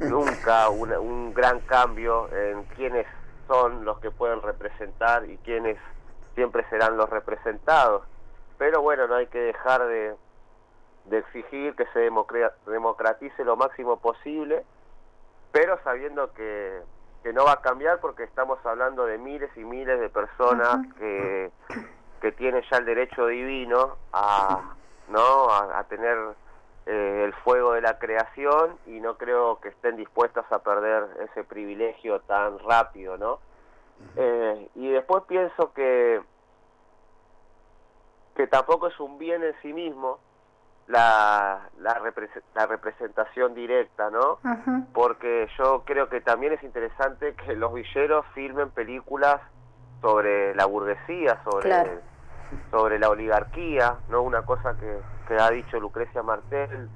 nunca 0.00 0.68
un, 0.68 1.34
gran 1.34 1.60
cambio 1.60 2.28
en 2.32 2.62
quiénes 2.76 3.06
son 3.48 3.84
los 3.84 3.98
que 3.98 4.10
pueden 4.10 4.40
representar 4.40 5.28
y 5.28 5.38
quiénes 5.38 5.76
siempre 6.34 6.64
serán 6.70 6.96
los 6.96 7.10
representados. 7.10 8.04
Pero 8.58 8.80
bueno, 8.80 9.08
no 9.08 9.16
hay 9.16 9.26
que 9.26 9.40
dejar 9.40 9.84
de, 9.86 10.14
de 11.06 11.18
exigir 11.18 11.74
que 11.74 11.86
se 11.86 12.10
democratice 12.70 13.44
lo 13.44 13.56
máximo 13.56 13.98
posible, 13.98 14.64
pero 15.50 15.78
sabiendo 15.82 16.32
que, 16.32 16.80
que 17.22 17.32
no 17.32 17.44
va 17.44 17.52
a 17.52 17.60
cambiar 17.60 18.00
porque 18.00 18.24
estamos 18.24 18.58
hablando 18.64 19.06
de 19.06 19.18
miles 19.18 19.50
y 19.56 19.64
miles 19.64 20.00
de 20.00 20.08
personas 20.08 20.86
que, 20.98 21.50
que 22.20 22.32
tienen 22.32 22.62
ya 22.70 22.78
el 22.78 22.84
derecho 22.84 23.26
divino 23.26 23.96
a, 24.12 24.74
¿no? 25.08 25.50
a, 25.50 25.84
tener 25.84 26.16
eh, 26.86 27.22
el 27.24 27.32
fuego 27.44 27.72
de 27.72 27.80
la 27.80 27.98
creación 27.98 28.78
y 28.86 29.00
no 29.00 29.16
creo 29.16 29.60
que 29.60 29.68
estén 29.68 29.96
dispuestas 29.96 30.50
a 30.50 30.60
perder 30.60 31.04
ese 31.30 31.44
privilegio 31.44 32.20
tan 32.20 32.58
rápido, 32.60 33.16
¿no? 33.18 33.38
Eh, 34.16 34.68
y 34.74 34.90
después 34.90 35.22
pienso 35.28 35.72
que 35.72 36.20
que 38.34 38.46
tampoco 38.46 38.88
es 38.88 38.98
un 38.98 39.18
bien 39.18 39.42
en 39.42 39.54
sí 39.60 39.72
mismo 39.72 40.18
la, 40.88 41.68
la, 41.78 42.66
representación 42.66 43.54
directa, 43.54 44.10
¿no? 44.10 44.38
Porque 44.92 45.48
yo 45.58 45.84
creo 45.84 46.08
que 46.08 46.20
también 46.20 46.52
es 46.52 46.62
interesante 46.62 47.34
que 47.34 47.54
los 47.54 47.72
villeros 47.72 48.26
filmen 48.34 48.70
películas 48.70 49.40
sobre 50.00 50.54
la 50.54 50.66
burguesía, 50.66 51.40
sobre, 51.44 52.00
sobre 52.70 52.98
la 52.98 53.08
oligarquía, 53.08 53.96
¿no? 54.08 54.22
Una 54.22 54.42
cosa 54.42 54.76
que, 54.78 54.98
que 55.28 55.40
ha 55.40 55.50
dicho 55.50 55.78
Lucrecia 55.78 56.22
Martel 56.22 56.88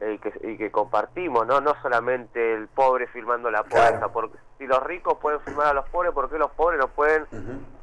eh, 0.00 0.14
y, 0.14 0.18
que, 0.18 0.32
y 0.42 0.56
que 0.56 0.70
compartimos, 0.70 1.46
¿no? 1.46 1.60
No 1.60 1.74
solamente 1.82 2.54
el 2.54 2.68
pobre 2.68 3.06
filmando 3.08 3.50
la 3.50 3.62
pobreza, 3.62 4.08
porque 4.08 4.38
si 4.58 4.66
los 4.66 4.82
ricos 4.82 5.18
pueden 5.18 5.40
filmar 5.40 5.68
a 5.68 5.74
los 5.74 5.88
pobres, 5.90 6.12
¿por 6.12 6.30
qué 6.30 6.38
los 6.38 6.50
pobres 6.52 6.80
no 6.80 6.88
pueden 6.88 7.26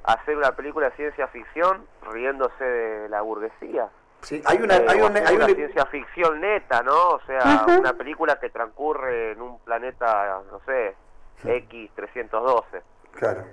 hacer 0.04 0.36
una 0.36 0.52
película 0.52 0.90
de 0.90 0.96
ciencia 0.96 1.28
ficción 1.28 1.86
riéndose 2.12 2.64
de 2.64 3.10
la 3.10 3.22
burguesía? 3.22 3.90
Sí, 4.24 4.42
hay 4.46 4.58
una, 4.58 4.76
hay 4.76 5.02
una, 5.02 5.20
hay 5.20 5.36
una, 5.36 5.48
ciencia 5.48 5.86
ficción 5.88 6.40
neta, 6.40 6.82
¿no? 6.82 7.10
O 7.10 7.22
sea, 7.28 7.66
una 7.78 7.94
película 7.94 8.40
que 8.40 8.50
transcurre 8.50 9.34
en 9.34 9.42
un 9.42 9.60
planeta, 9.60 10.42
no 10.50 10.62
sé, 10.66 10.96
X312. 11.44 12.64
Claro. 13.12 13.44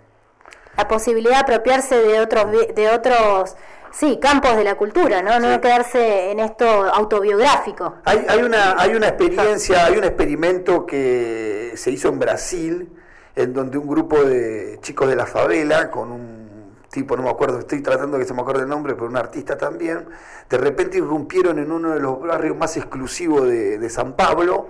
La 0.76 0.86
posibilidad 0.86 1.34
de 1.34 1.40
apropiarse 1.40 1.96
de 1.96 2.20
otros, 2.20 2.46
de 2.74 2.88
otros, 2.88 3.56
sí, 3.90 4.20
campos 4.20 4.56
de 4.56 4.62
la 4.62 4.76
cultura, 4.76 5.22
¿no? 5.22 5.40
No 5.40 5.60
quedarse 5.60 6.30
en 6.30 6.38
esto 6.38 6.64
autobiográfico. 6.64 7.96
Hay, 8.04 8.24
hay 8.28 8.42
una, 8.42 8.80
hay 8.80 8.94
una 8.94 9.08
experiencia, 9.08 9.86
hay 9.86 9.98
un 9.98 10.04
experimento 10.04 10.86
que 10.86 11.72
se 11.74 11.90
hizo 11.90 12.08
en 12.08 12.20
Brasil, 12.20 12.88
en 13.34 13.52
donde 13.52 13.76
un 13.76 13.88
grupo 13.88 14.22
de 14.22 14.78
chicos 14.82 15.08
de 15.08 15.16
la 15.16 15.26
favela 15.26 15.90
con 15.90 16.12
un 16.12 16.39
tipo, 16.90 17.16
no 17.16 17.22
me 17.22 17.30
acuerdo, 17.30 17.60
estoy 17.60 17.80
tratando 17.80 18.18
que 18.18 18.24
se 18.24 18.34
me 18.34 18.42
acuerde 18.42 18.62
el 18.62 18.68
nombre, 18.68 18.94
pero 18.94 19.06
un 19.06 19.16
artista 19.16 19.56
también, 19.56 20.06
de 20.48 20.58
repente 20.58 20.98
irrumpieron 20.98 21.58
en 21.58 21.70
uno 21.70 21.94
de 21.94 22.00
los 22.00 22.20
barrios 22.20 22.56
más 22.56 22.76
exclusivos 22.76 23.46
de, 23.48 23.90
San 23.90 24.14
Pablo, 24.14 24.68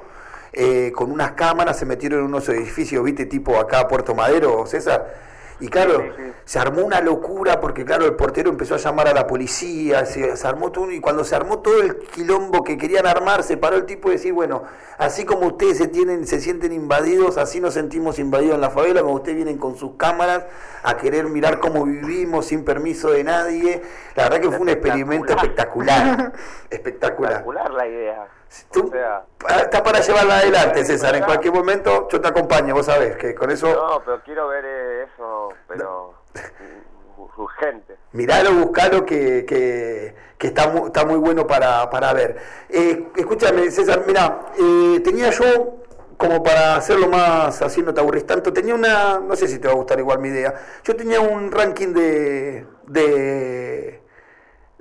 eh, 0.53 0.93
con 0.95 1.11
unas 1.11 1.33
cámaras, 1.33 1.79
se 1.79 1.87
metieron 1.87 2.21
en 2.21 2.27
unos 2.27 2.49
edificios, 2.49 3.03
viste, 3.05 3.27
tipo 3.27 3.59
acá 3.59 3.89
Puerto 3.89 4.15
Madero, 4.15 4.67
César, 4.67 5.30
y 5.61 5.69
claro, 5.69 6.05
se 6.45 6.59
armó 6.59 6.83
una 6.83 7.01
locura 7.01 7.61
porque, 7.61 7.85
claro, 7.85 8.07
el 8.07 8.15
portero 8.15 8.51
empezó 8.51 8.75
a 8.75 8.79
llamar 8.79 9.09
a 9.09 9.13
la 9.13 9.27
policía, 9.27 10.07
se, 10.07 10.33
armó 10.47 10.73
todo, 10.73 10.91
y 10.91 11.01
cuando 11.01 11.23
se 11.23 11.37
armó 11.37 11.61
todo 11.61 11.83
el 11.83 11.99
quilombo 11.99 12.65
que 12.65 12.79
querían 12.79 13.07
armar, 13.07 13.43
se 13.43 13.57
paró 13.57 13.77
el 13.77 13.85
tipo 13.85 14.09
y 14.09 14.13
decir, 14.13 14.33
bueno, 14.33 14.63
así 14.99 15.25
como 15.25 15.47
ustedes 15.49 15.77
se, 15.77 15.89
tienen, 15.89 16.27
se 16.27 16.41
sienten 16.41 16.73
invadidos, 16.73 17.37
así 17.37 17.61
nos 17.61 17.75
sentimos 17.75 18.19
invadidos 18.19 18.55
en 18.55 18.63
la 18.63 18.71
favela, 18.71 19.03
como 19.03 19.15
ustedes 19.15 19.37
vienen 19.37 19.59
con 19.59 19.77
sus 19.77 19.97
cámaras 19.97 20.45
a 20.83 20.97
querer 20.97 21.27
mirar 21.27 21.61
cómo 21.61 21.85
vivimos 21.85 22.47
sin 22.47 22.65
permiso 22.65 23.11
de 23.11 23.23
nadie. 23.23 23.83
La 24.17 24.25
verdad 24.25 24.41
que 24.41 24.49
fue 24.49 24.61
un 24.61 24.71
experimento 24.71 25.33
espectacular. 25.33 26.33
espectacular. 26.71 27.33
Espectacular 27.33 27.71
la 27.73 27.87
idea. 27.87 28.40
Está 28.51 29.83
para 29.83 30.01
llevarla 30.01 30.39
adelante, 30.39 30.85
César. 30.85 31.15
En 31.17 31.25
cualquier 31.25 31.55
momento 31.55 32.09
yo 32.11 32.21
te 32.21 32.29
acompaño, 32.29 32.75
vos 32.75 32.87
sabés 32.87 33.17
que 33.17 33.35
con 33.35 33.51
eso. 33.51 33.69
No, 33.73 34.03
pero 34.05 34.21
quiero 34.23 34.49
ver 34.49 34.65
eso, 34.65 35.51
pero 35.69 36.15
urgente. 37.37 37.97
Miralo, 38.13 38.53
buscalo, 38.55 39.07
que, 39.07 39.45
que, 39.47 40.15
que 40.37 40.47
está, 40.49 40.69
muy, 40.69 40.87
está 40.87 41.05
muy 41.05 41.17
bueno 41.19 41.47
para, 41.47 41.89
para 41.91 42.13
ver. 42.13 42.37
Eh, 42.69 43.09
escúchame, 43.17 43.71
César, 43.71 44.03
mira, 44.07 44.47
eh, 44.59 45.01
tenía 45.05 45.31
yo, 45.31 45.77
como 46.17 46.43
para 46.43 46.77
hacerlo 46.77 47.09
más 47.09 47.63
así, 47.63 47.83
no 47.83 47.95
te 47.95 48.01
aburrís 48.01 48.27
tanto, 48.27 48.53
tenía 48.53 48.75
una, 48.75 49.21
no 49.21 49.37
sé 49.37 49.49
si 49.49 49.59
te 49.59 49.69
va 49.69 49.75
a 49.75 49.77
gustar 49.77 49.99
igual 50.01 50.19
mi 50.19 50.29
idea, 50.29 50.55
yo 50.85 50.97
tenía 50.97 51.21
un 51.21 51.51
ranking 51.53 51.93
de, 51.93 52.67
de 52.87 54.00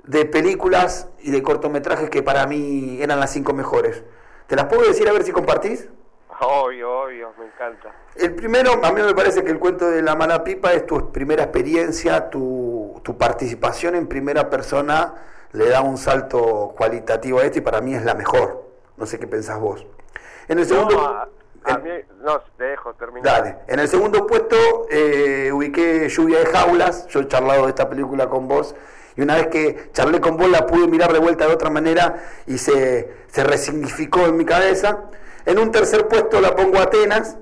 de 0.04 0.24
películas 0.24 1.08
y 1.20 1.30
de 1.30 1.42
cortometrajes 1.42 2.10
que 2.10 2.22
para 2.22 2.46
mí 2.46 2.98
eran 3.00 3.20
las 3.20 3.32
cinco 3.32 3.52
mejores. 3.52 4.02
¿Te 4.46 4.56
las 4.56 4.66
puedo 4.66 4.82
decir 4.82 5.08
a 5.08 5.12
ver 5.12 5.22
si 5.22 5.32
compartís? 5.32 5.88
Obvio, 6.40 7.02
obvio, 7.02 7.32
me 7.38 7.46
encanta. 7.46 7.94
El 8.16 8.34
primero, 8.34 8.72
a 8.82 8.92
mí 8.92 9.02
me 9.02 9.14
parece 9.14 9.44
que 9.44 9.50
el 9.50 9.58
cuento 9.58 9.90
de 9.90 10.02
la 10.02 10.16
mala 10.16 10.42
pipa 10.42 10.72
es 10.72 10.86
tu 10.86 11.12
primera 11.12 11.44
experiencia, 11.44 12.30
tu, 12.30 12.98
tu, 13.02 13.18
participación 13.18 13.94
en 13.94 14.08
primera 14.08 14.48
persona 14.48 15.14
le 15.52 15.68
da 15.68 15.82
un 15.82 15.98
salto 15.98 16.74
cualitativo 16.76 17.40
a 17.40 17.44
esto 17.44 17.58
y 17.58 17.60
para 17.60 17.80
mí 17.80 17.94
es 17.94 18.04
la 18.04 18.14
mejor. 18.14 18.64
No 18.96 19.06
sé 19.06 19.18
qué 19.18 19.26
pensás 19.26 19.60
vos. 19.60 19.86
En 20.48 20.58
el 20.58 20.66
segundo... 20.66 20.96
No, 20.96 21.72
a, 21.72 21.78
mí, 21.78 21.90
no, 22.22 22.40
te 22.56 22.64
dejo 22.64 22.94
terminar. 22.94 23.24
Dale. 23.24 23.56
En 23.68 23.78
el 23.78 23.88
segundo 23.88 24.26
puesto 24.26 24.56
eh, 24.90 25.50
ubiqué 25.52 26.08
Lluvia 26.08 26.38
de 26.38 26.46
Jaulas. 26.46 27.06
Yo 27.08 27.20
he 27.20 27.28
charlado 27.28 27.64
de 27.64 27.68
esta 27.68 27.88
película 27.88 28.30
con 28.30 28.48
vos. 28.48 28.74
Y 29.16 29.22
una 29.22 29.36
vez 29.36 29.48
que 29.48 29.90
charlé 29.92 30.20
con 30.20 30.36
vos 30.36 30.48
la 30.48 30.66
pude 30.66 30.86
mirar 30.86 31.12
de 31.12 31.18
vuelta 31.18 31.46
de 31.46 31.54
otra 31.54 31.70
manera 31.70 32.22
y 32.46 32.58
se, 32.58 33.10
se 33.28 33.44
resignificó 33.44 34.26
en 34.26 34.36
mi 34.36 34.44
cabeza. 34.44 35.04
En 35.46 35.58
un 35.58 35.70
tercer 35.70 36.06
puesto 36.08 36.40
la 36.40 36.54
pongo 36.54 36.78
Atenas, 36.78 37.36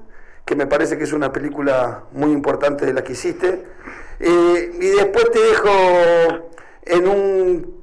que 0.45 0.57
me 0.57 0.67
parece 0.67 0.97
que 0.97 1.05
es 1.05 1.13
una 1.13 1.33
película 1.33 2.05
muy 2.13 2.33
importante 2.33 2.87
de 2.87 2.93
la 2.93 3.05
que 3.05 3.13
hiciste. 3.13 3.65
Eh, 4.21 4.71
y 4.81 4.89
después 4.89 5.31
te 5.31 5.41
dejo 5.41 5.71
en 6.87 7.09
un 7.09 7.79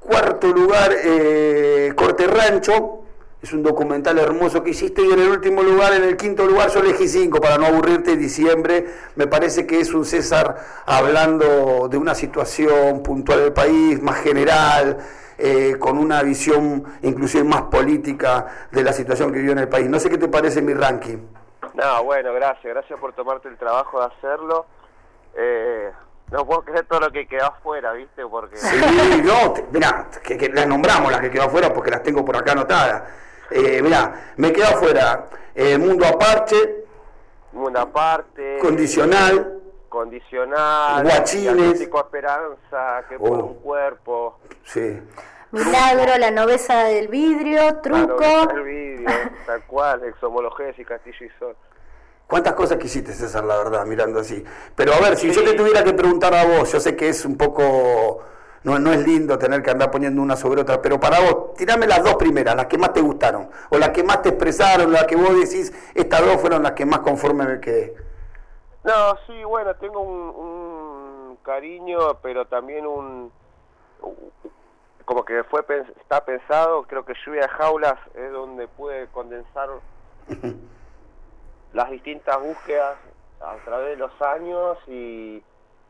cuarto 0.00 0.48
lugar 0.48 0.92
eh, 1.02 1.92
Corte 1.94 2.26
Rancho, 2.26 3.03
es 3.44 3.52
un 3.52 3.62
documental 3.62 4.18
hermoso 4.18 4.64
que 4.64 4.70
hiciste 4.70 5.02
y 5.02 5.12
en 5.12 5.18
el 5.18 5.28
último 5.28 5.62
lugar, 5.62 5.92
en 5.92 6.02
el 6.02 6.16
quinto 6.16 6.46
lugar, 6.46 6.70
yo 6.70 6.80
elegí 6.80 7.06
cinco 7.06 7.42
para 7.42 7.58
no 7.58 7.66
aburrirte 7.66 8.16
diciembre. 8.16 8.86
Me 9.16 9.26
parece 9.26 9.66
que 9.66 9.80
es 9.80 9.92
un 9.92 10.06
César 10.06 10.56
hablando 10.86 11.88
de 11.90 11.98
una 11.98 12.14
situación 12.14 13.02
puntual 13.02 13.40
del 13.40 13.52
país, 13.52 14.00
más 14.00 14.22
general, 14.22 14.96
eh, 15.36 15.76
con 15.78 15.98
una 15.98 16.22
visión 16.22 16.84
inclusive 17.02 17.44
más 17.44 17.64
política 17.64 18.46
de 18.72 18.82
la 18.82 18.94
situación 18.94 19.30
que 19.30 19.40
vivió 19.40 19.52
en 19.52 19.58
el 19.58 19.68
país. 19.68 19.90
No 19.90 20.00
sé 20.00 20.08
qué 20.08 20.16
te 20.16 20.28
parece 20.28 20.62
mi 20.62 20.72
ranking. 20.72 21.18
No, 21.74 22.04
bueno, 22.04 22.32
gracias, 22.32 22.72
gracias 22.72 22.98
por 22.98 23.12
tomarte 23.12 23.48
el 23.48 23.58
trabajo 23.58 24.00
de 24.00 24.06
hacerlo. 24.06 24.64
Eh, 25.36 25.90
no 26.30 26.46
puedo 26.46 26.62
creer 26.62 26.86
todo 26.86 27.00
lo 27.00 27.12
que 27.12 27.26
quedó 27.26 27.44
afuera, 27.48 27.92
¿viste? 27.92 28.24
Porque... 28.26 28.56
Sí, 28.56 29.22
no, 29.22 29.52
mira, 29.70 30.08
que, 30.22 30.48
las 30.48 30.66
nombramos 30.66 31.12
las 31.12 31.20
que 31.20 31.30
quedó 31.30 31.42
afuera 31.42 31.74
porque 31.74 31.90
las 31.90 32.02
tengo 32.02 32.24
por 32.24 32.38
acá 32.38 32.52
anotadas. 32.52 33.02
Eh, 33.50 33.80
mira, 33.82 34.32
me 34.36 34.52
quedo 34.52 34.66
afuera 34.66 35.28
eh, 35.54 35.78
Mundo 35.78 36.06
Aparte. 36.06 36.84
Mundo 37.52 37.80
Aparte. 37.80 38.58
Condicional. 38.60 39.60
Condicional. 39.88 41.04
Guachines. 41.04 41.80
Esperanza, 41.80 43.04
que 43.08 43.16
por 43.16 43.30
oh. 43.30 43.44
un 43.46 43.54
cuerpo. 43.54 44.38
Sí. 44.64 45.00
Milagro, 45.52 46.18
la 46.18 46.32
novesa 46.32 46.84
del 46.84 47.06
vidrio, 47.06 47.76
truco. 47.80 48.20
La 48.20 48.46
del 48.46 48.62
vidrio, 48.64 49.08
tal 49.46 49.62
cual, 49.66 50.02
exhomologés 50.02 50.74
Castillo 50.84 51.26
y 51.26 51.38
Sol. 51.38 51.56
¿Cuántas 52.26 52.54
cosas 52.54 52.78
quisiste, 52.78 53.12
César, 53.12 53.44
la 53.44 53.58
verdad, 53.58 53.86
mirando 53.86 54.18
así? 54.18 54.42
Pero 54.74 54.94
a 54.94 55.00
ver, 55.00 55.16
si 55.16 55.30
yo 55.30 55.44
te 55.44 55.54
tuviera 55.54 55.84
que 55.84 55.92
preguntar 55.92 56.34
a 56.34 56.44
vos, 56.44 56.72
yo 56.72 56.80
sé 56.80 56.96
que 56.96 57.08
es 57.10 57.24
un 57.24 57.36
poco 57.36 58.20
no, 58.64 58.78
no 58.78 58.92
es 58.92 59.06
lindo 59.06 59.38
tener 59.38 59.62
que 59.62 59.70
andar 59.70 59.90
poniendo 59.90 60.22
una 60.22 60.36
sobre 60.36 60.62
otra, 60.62 60.80
pero 60.80 60.98
para 60.98 61.20
vos, 61.20 61.54
tirame 61.54 61.86
las 61.86 62.02
dos 62.02 62.14
primeras, 62.14 62.56
las 62.56 62.66
que 62.66 62.78
más 62.78 62.94
te 62.94 63.02
gustaron, 63.02 63.50
o 63.68 63.76
las 63.76 63.90
que 63.90 64.02
más 64.02 64.22
te 64.22 64.30
expresaron, 64.30 64.90
las 64.90 65.04
que 65.04 65.16
vos 65.16 65.38
decís, 65.38 65.72
estas 65.94 66.24
dos 66.24 66.40
fueron 66.40 66.62
las 66.62 66.72
que 66.72 66.86
más 66.86 67.00
conforme 67.00 67.44
me 67.44 67.60
quedé. 67.60 67.94
No, 68.82 69.16
sí, 69.26 69.44
bueno, 69.44 69.74
tengo 69.76 70.00
un, 70.00 71.38
cariño, 71.42 71.98
pero 72.22 72.46
también 72.46 72.86
un, 72.86 73.30
como 75.04 75.26
que 75.26 75.44
fue 75.44 75.62
está 76.00 76.24
pensado, 76.24 76.84
creo 76.84 77.04
que 77.04 77.12
Lluvia 77.24 77.42
de 77.42 77.48
Jaulas 77.48 77.98
es 78.14 78.32
donde 78.32 78.66
pude 78.66 79.08
condensar 79.08 79.68
las 81.74 81.90
distintas 81.90 82.40
búsquedas 82.40 82.96
a 83.42 83.56
través 83.66 83.90
de 83.90 83.96
los 83.96 84.22
años 84.22 84.78
y 84.86 85.42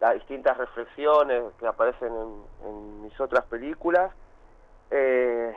las 0.04 0.14
distintas 0.16 0.58
reflexiones 0.58 1.44
que 1.58 1.66
aparecen 1.66 2.12
en, 2.62 3.02
mis 3.02 3.18
otras 3.18 3.46
películas 3.46 4.12
eh, 4.90 5.56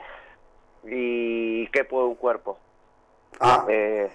y 0.84 1.66
qué 1.66 1.84
puede 1.84 2.06
un 2.06 2.14
cuerpo. 2.14 2.58
Ah, 3.40 3.66
eh, 3.68 4.10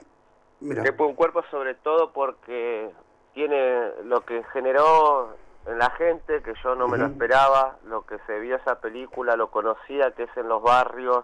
qué 0.60 0.92
puede 0.92 1.12
un 1.12 1.16
cuerpo 1.16 1.44
sobre 1.52 1.76
todo 1.76 2.14
porque 2.14 2.90
tiene 3.36 3.92
lo 4.06 4.22
que 4.22 4.44
generó 4.46 5.36
en 5.68 5.78
la 5.78 5.92
gente 5.92 6.42
que 6.42 6.56
yo 6.64 6.74
no 6.74 6.88
me 6.88 6.98
lo 6.98 7.06
esperaba 7.06 7.78
lo 7.86 8.04
que 8.08 8.18
se 8.26 8.40
vio 8.40 8.56
esa 8.56 8.82
película 8.82 9.36
lo 9.36 9.52
conocía 9.52 10.12
que 10.12 10.24
es 10.24 10.36
en 10.36 10.50
los 10.50 10.64
barrios 10.64 11.24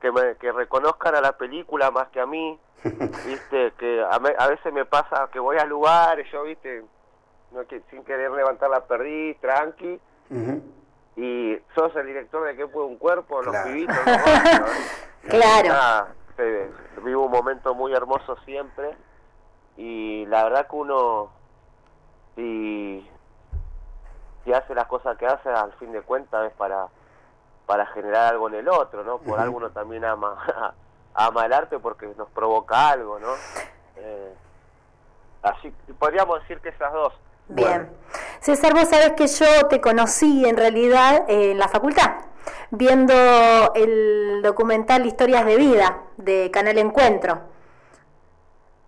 que 0.00 0.12
me 0.12 0.36
que 0.36 0.52
reconozcan 0.52 1.16
a 1.16 1.20
la 1.20 1.32
película 1.32 1.90
más 1.90 2.08
que 2.08 2.20
a 2.20 2.26
mí 2.26 2.58
viste 2.84 3.72
que 3.78 4.02
a, 4.02 4.14
a 4.14 4.48
veces 4.48 4.72
me 4.72 4.84
pasa 4.84 5.28
que 5.32 5.40
voy 5.40 5.56
a 5.56 5.64
lugares 5.64 6.30
yo 6.30 6.44
viste 6.44 6.84
no 7.50 7.66
que 7.66 7.82
sin 7.90 8.04
querer 8.04 8.30
levantar 8.30 8.70
la 8.70 8.84
perdí, 8.84 9.34
tranqui. 9.34 10.00
Y 11.16 11.58
sos 11.74 11.96
el 11.96 12.06
director 12.06 12.44
de 12.46 12.56
qué 12.56 12.66
puede 12.66 12.86
un 12.86 12.98
cuerpo, 12.98 13.40
los 13.42 13.56
pibitos, 13.58 13.96
claro. 15.28 16.08
vivo 17.02 17.24
un 17.24 17.30
momento 17.30 17.74
muy 17.74 17.94
hermoso 17.94 18.36
siempre 18.44 18.94
y 19.76 20.26
la 20.26 20.44
verdad 20.44 20.66
que 20.68 20.76
uno 20.76 21.30
si, 22.34 23.08
si 24.44 24.52
hace 24.52 24.74
las 24.74 24.86
cosas 24.86 25.16
que 25.16 25.26
hace 25.26 25.48
al 25.48 25.72
fin 25.74 25.92
de 25.92 26.02
cuentas 26.02 26.50
es 26.50 26.52
para 26.56 26.88
para 27.66 27.84
generar 27.86 28.32
algo 28.32 28.48
en 28.48 28.54
el 28.54 28.68
otro, 28.68 29.02
¿no? 29.02 29.18
Por 29.18 29.40
algo 29.40 29.56
uno 29.56 29.70
también 29.70 30.04
ama, 30.04 30.36
ama 31.14 31.46
el 31.46 31.52
arte 31.52 31.78
porque 31.80 32.06
nos 32.16 32.30
provoca 32.30 32.90
algo, 32.90 33.18
¿no? 33.18 33.32
Eh, 33.96 34.34
así 35.42 35.74
podríamos 35.98 36.40
decir 36.42 36.60
que 36.60 36.68
esas 36.68 36.92
dos 36.92 37.12
Bien. 37.48 37.88
César, 38.40 38.74
vos 38.74 38.88
sabés 38.88 39.12
que 39.12 39.26
yo 39.26 39.66
te 39.68 39.80
conocí 39.80 40.44
en 40.46 40.56
realidad 40.56 41.24
en 41.28 41.58
la 41.58 41.68
facultad, 41.68 42.12
viendo 42.70 43.14
el 43.74 44.40
documental 44.42 45.06
Historias 45.06 45.44
de 45.44 45.56
Vida 45.56 45.98
de 46.16 46.50
Canal 46.50 46.78
Encuentro. 46.78 47.55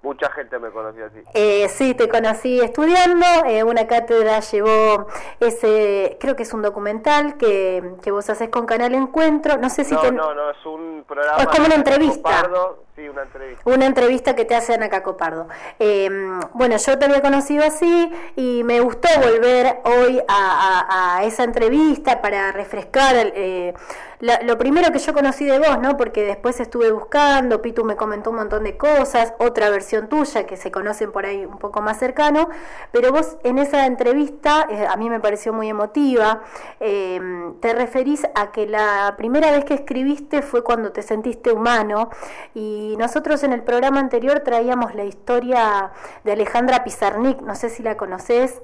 Mucha 0.00 0.30
gente 0.30 0.58
me 0.60 0.70
conoció 0.70 1.06
así. 1.06 1.18
Eh, 1.34 1.68
sí, 1.68 1.92
te 1.92 2.08
conocí 2.08 2.60
estudiando. 2.60 3.26
Eh, 3.46 3.64
una 3.64 3.88
cátedra 3.88 4.38
llevó 4.40 5.08
ese, 5.40 6.16
creo 6.20 6.36
que 6.36 6.44
es 6.44 6.54
un 6.54 6.62
documental 6.62 7.36
que, 7.36 7.94
que 8.00 8.12
vos 8.12 8.30
haces 8.30 8.48
con 8.48 8.64
Canal 8.64 8.94
Encuentro. 8.94 9.56
No 9.56 9.68
sé 9.68 9.84
si. 9.84 9.94
No, 9.94 10.10
no, 10.12 10.34
no, 10.34 10.50
es 10.50 10.66
un 10.66 11.04
programa. 11.06 11.38
Es 11.38 11.46
como 11.48 11.66
una 11.66 11.74
entrevista. 11.74 12.48
Sí, 12.94 13.08
una 13.08 13.22
entrevista. 13.22 13.62
Una 13.70 13.86
entrevista 13.86 14.36
que 14.36 14.44
te 14.44 14.54
hacen 14.54 14.82
a 14.82 14.88
Caco 14.88 15.16
Pardo. 15.16 15.48
Eh, 15.78 16.10
bueno, 16.52 16.76
yo 16.76 16.98
te 16.98 17.04
había 17.04 17.20
conocido 17.20 17.64
así 17.64 18.12
y 18.36 18.62
me 18.64 18.80
gustó 18.80 19.08
volver 19.20 19.80
hoy 19.84 20.20
a, 20.28 21.16
a, 21.18 21.24
esa 21.24 21.44
entrevista 21.44 22.20
para 22.20 22.50
refrescar. 22.52 23.14
Eh, 23.34 23.72
lo 24.20 24.58
primero 24.58 24.90
que 24.90 24.98
yo 24.98 25.14
conocí 25.14 25.44
de 25.44 25.60
vos, 25.60 25.80
¿no? 25.80 25.96
Porque 25.96 26.24
después 26.24 26.58
estuve 26.58 26.90
buscando, 26.90 27.62
Pitu 27.62 27.84
me 27.84 27.94
comentó 27.94 28.30
un 28.30 28.36
montón 28.36 28.64
de 28.64 28.76
cosas, 28.76 29.32
otra 29.38 29.70
versión 29.70 29.87
tuya 30.08 30.46
que 30.46 30.56
se 30.56 30.70
conocen 30.70 31.12
por 31.12 31.26
ahí 31.26 31.44
un 31.44 31.58
poco 31.58 31.80
más 31.80 31.98
cercano, 31.98 32.48
pero 32.92 33.12
vos 33.12 33.36
en 33.44 33.58
esa 33.58 33.86
entrevista, 33.86 34.66
eh, 34.70 34.86
a 34.86 34.96
mí 34.96 35.08
me 35.10 35.20
pareció 35.20 35.52
muy 35.52 35.68
emotiva, 35.68 36.42
eh, 36.80 37.20
te 37.60 37.72
referís 37.72 38.26
a 38.34 38.52
que 38.52 38.66
la 38.66 39.14
primera 39.16 39.50
vez 39.50 39.64
que 39.64 39.74
escribiste 39.74 40.42
fue 40.42 40.62
cuando 40.62 40.92
te 40.92 41.02
sentiste 41.02 41.52
humano 41.52 42.10
y 42.54 42.94
nosotros 42.98 43.42
en 43.42 43.52
el 43.52 43.62
programa 43.62 44.00
anterior 44.00 44.40
traíamos 44.40 44.94
la 44.94 45.04
historia 45.04 45.92
de 46.24 46.32
Alejandra 46.32 46.84
Pizarnik, 46.84 47.40
no 47.40 47.54
sé 47.54 47.70
si 47.70 47.82
la 47.82 47.96
conoces. 47.96 48.62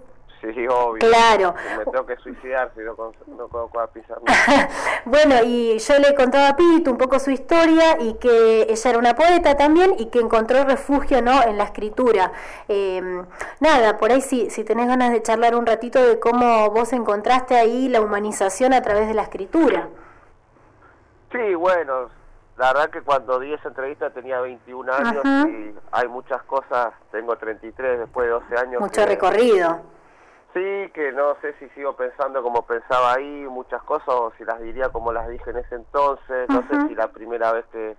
Sí, 0.52 0.66
obvio. 0.68 0.98
Claro. 0.98 1.54
Me 1.78 1.84
tengo 1.84 2.04
que 2.04 2.16
suicidar 2.16 2.70
si 2.74 2.80
no, 2.82 2.94
conozco 2.96 3.80
a 3.80 3.86
pisar. 3.86 4.18
bueno, 5.06 5.36
y 5.44 5.78
yo 5.78 5.98
le 5.98 6.14
contaba 6.14 6.48
a 6.48 6.56
Pito 6.56 6.90
un 6.90 6.98
poco 6.98 7.18
su 7.18 7.30
historia 7.30 7.98
y 8.00 8.14
que 8.14 8.66
ella 8.68 8.90
era 8.90 8.98
una 8.98 9.14
poeta 9.14 9.56
también 9.56 9.94
y 9.98 10.06
que 10.06 10.20
encontró 10.20 10.64
refugio 10.64 11.22
¿no? 11.22 11.42
en 11.42 11.56
la 11.56 11.64
escritura. 11.64 12.32
Em, 12.68 13.24
nada, 13.60 13.96
por 13.96 14.12
ahí 14.12 14.20
si, 14.20 14.50
si 14.50 14.64
tenés 14.64 14.86
ganas 14.86 15.12
de 15.12 15.22
charlar 15.22 15.54
un 15.54 15.64
ratito 15.64 16.04
de 16.04 16.20
cómo 16.20 16.70
vos 16.70 16.92
encontraste 16.92 17.56
ahí 17.56 17.88
la 17.88 18.02
humanización 18.02 18.74
a 18.74 18.82
través 18.82 19.08
de 19.08 19.14
la 19.14 19.22
escritura. 19.22 19.88
Sí, 21.32 21.54
bueno, 21.54 22.10
la 22.58 22.72
verdad 22.72 22.90
que 22.90 23.00
cuando 23.00 23.40
di 23.40 23.52
esa 23.52 23.68
entrevista 23.68 24.10
tenía 24.10 24.40
21 24.40 24.92
años 24.92 25.24
y 25.24 25.74
hay 25.90 26.08
muchas 26.08 26.42
cosas, 26.42 26.92
tengo 27.10 27.36
33 27.36 28.00
después 28.00 28.26
de 28.26 28.32
12 28.32 28.56
años. 28.58 28.80
Mucho 28.80 29.06
recorrido 29.06 29.93
Sí, 30.54 30.90
que 30.94 31.10
no 31.10 31.36
sé 31.40 31.52
si 31.58 31.68
sigo 31.70 31.96
pensando 31.96 32.40
como 32.40 32.62
pensaba 32.62 33.14
ahí, 33.14 33.46
muchas 33.50 33.82
cosas, 33.82 34.08
o 34.08 34.32
si 34.38 34.44
las 34.44 34.60
diría 34.60 34.88
como 34.90 35.12
las 35.12 35.28
dije 35.28 35.50
en 35.50 35.56
ese 35.56 35.74
entonces, 35.74 36.48
no 36.48 36.62
sé 36.68 36.88
si 36.88 36.94
la 36.94 37.08
primera 37.08 37.50
vez 37.52 37.64
que, 37.72 37.96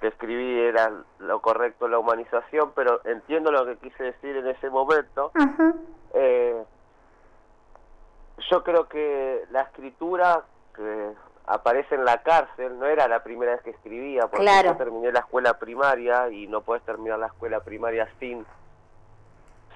escribí 0.00 0.60
era 0.60 0.92
lo 1.18 1.40
correcto 1.40 1.88
la 1.88 1.98
humanización, 1.98 2.70
pero 2.76 3.00
entiendo 3.04 3.50
lo 3.50 3.66
que 3.66 3.78
quise 3.78 4.04
decir 4.04 4.36
en 4.36 4.46
ese 4.46 4.70
momento. 4.70 5.32
eh, 6.14 6.62
yo 8.48 8.62
creo 8.62 8.88
que 8.88 9.44
la 9.50 9.62
escritura 9.62 10.44
que 10.76 11.10
aparece 11.46 11.96
en 11.96 12.04
la 12.04 12.22
cárcel 12.22 12.78
no 12.78 12.86
era 12.86 13.08
la 13.08 13.24
primera 13.24 13.52
vez 13.52 13.62
que 13.62 13.70
escribía, 13.70 14.28
porque 14.28 14.46
yo 14.64 14.76
terminé 14.76 15.10
la 15.10 15.20
escuela 15.20 15.58
primaria 15.58 16.28
y 16.28 16.46
no 16.46 16.60
puedes 16.60 16.84
terminar 16.84 17.18
la 17.18 17.26
escuela 17.26 17.58
primaria 17.58 18.08
sin 18.20 18.46